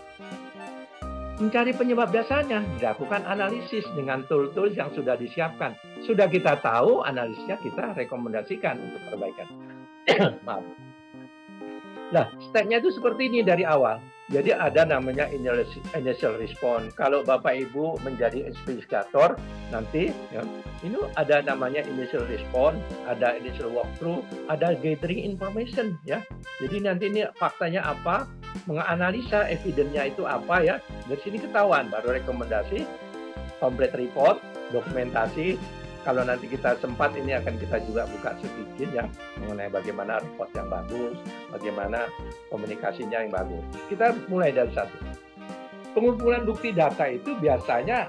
mencari 1.40 1.72
penyebab 1.72 2.12
dasarnya, 2.12 2.62
dilakukan 2.76 3.24
analisis 3.24 3.82
dengan 3.96 4.22
tool-tools 4.28 4.76
yang 4.76 4.92
sudah 4.92 5.16
disiapkan. 5.16 5.72
Sudah 6.04 6.28
kita 6.28 6.60
tahu 6.60 7.00
analisisnya, 7.02 7.56
kita 7.64 7.96
rekomendasikan 7.96 8.76
untuk 8.76 9.02
perbaikan. 9.08 9.48
Maaf. 10.46 10.62
Nah, 12.10 12.26
stepnya 12.50 12.82
itu 12.82 12.90
seperti 12.90 13.30
ini 13.30 13.40
dari 13.46 13.62
awal. 13.62 14.02
Jadi 14.30 14.54
ada 14.54 14.86
namanya 14.86 15.26
initial 15.30 16.38
response. 16.38 16.94
Kalau 16.94 17.26
Bapak 17.26 17.50
Ibu 17.66 17.98
menjadi 18.06 18.46
investigator 18.46 19.34
nanti 19.74 20.14
ya, 20.30 20.46
ini 20.86 21.02
ada 21.18 21.42
namanya 21.42 21.82
initial 21.82 22.22
response, 22.30 22.78
ada 23.10 23.34
initial 23.34 23.74
walkthrough, 23.74 24.22
ada 24.46 24.78
gathering 24.78 25.26
information 25.26 25.98
ya. 26.06 26.22
Jadi 26.62 26.78
nanti 26.78 27.10
ini 27.10 27.26
faktanya 27.42 27.82
apa, 27.82 28.30
menganalisa 28.66 29.46
evidence-nya 29.48 30.10
itu 30.10 30.26
apa 30.26 30.56
ya. 30.62 30.76
Dari 31.06 31.20
sini 31.22 31.38
ketahuan 31.42 31.90
baru 31.90 32.16
rekomendasi, 32.18 32.86
complete 33.58 33.94
report, 33.96 34.40
dokumentasi, 34.70 35.58
kalau 36.00 36.24
nanti 36.24 36.48
kita 36.48 36.80
sempat 36.80 37.12
ini 37.12 37.36
akan 37.36 37.60
kita 37.60 37.76
juga 37.84 38.08
buka 38.08 38.32
sedikit 38.40 38.88
ya 38.88 39.04
mengenai 39.44 39.68
bagaimana 39.68 40.24
report 40.24 40.50
yang 40.56 40.68
bagus, 40.72 41.16
bagaimana 41.52 42.08
komunikasinya 42.48 43.20
yang 43.20 43.32
bagus. 43.32 43.60
Kita 43.92 44.16
mulai 44.32 44.48
dari 44.48 44.72
satu. 44.72 44.96
Pengumpulan 45.92 46.46
bukti 46.48 46.72
data 46.72 47.04
itu 47.04 47.36
biasanya 47.36 48.08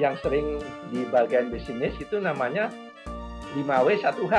yang 0.00 0.16
sering 0.24 0.58
di 0.88 1.04
bagian 1.12 1.52
bisnis 1.52 1.92
itu 2.00 2.18
namanya 2.18 2.72
5W 3.54 3.88
1H. 4.00 4.34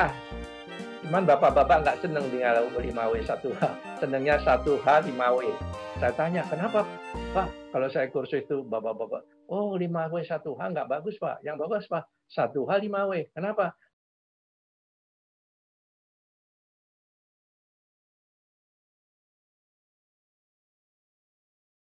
Cuman 1.06 1.24
bapak-bapak 1.30 1.86
nggak 1.86 1.98
seneng 2.02 2.26
dengan 2.34 2.68
5W 2.68 3.16
1H. 3.24 3.93
Senengnya 4.04 4.36
1H 4.36 4.84
5W. 5.16 5.48
Saya 5.96 6.12
tanya, 6.12 6.44
kenapa 6.52 6.84
Pak? 7.32 7.48
Kalau 7.72 7.88
saya 7.88 8.12
kursus 8.12 8.44
itu 8.44 8.60
bapak-bapak, 8.68 9.24
oh 9.48 9.80
5W 9.80 10.28
1H 10.28 10.60
nggak 10.60 10.92
bagus 10.92 11.16
Pak. 11.24 11.40
Yang 11.40 11.64
bagus 11.64 11.88
Pak, 11.88 12.04
1H 12.36 12.84
5W. 12.84 13.14
Kenapa? 13.32 13.72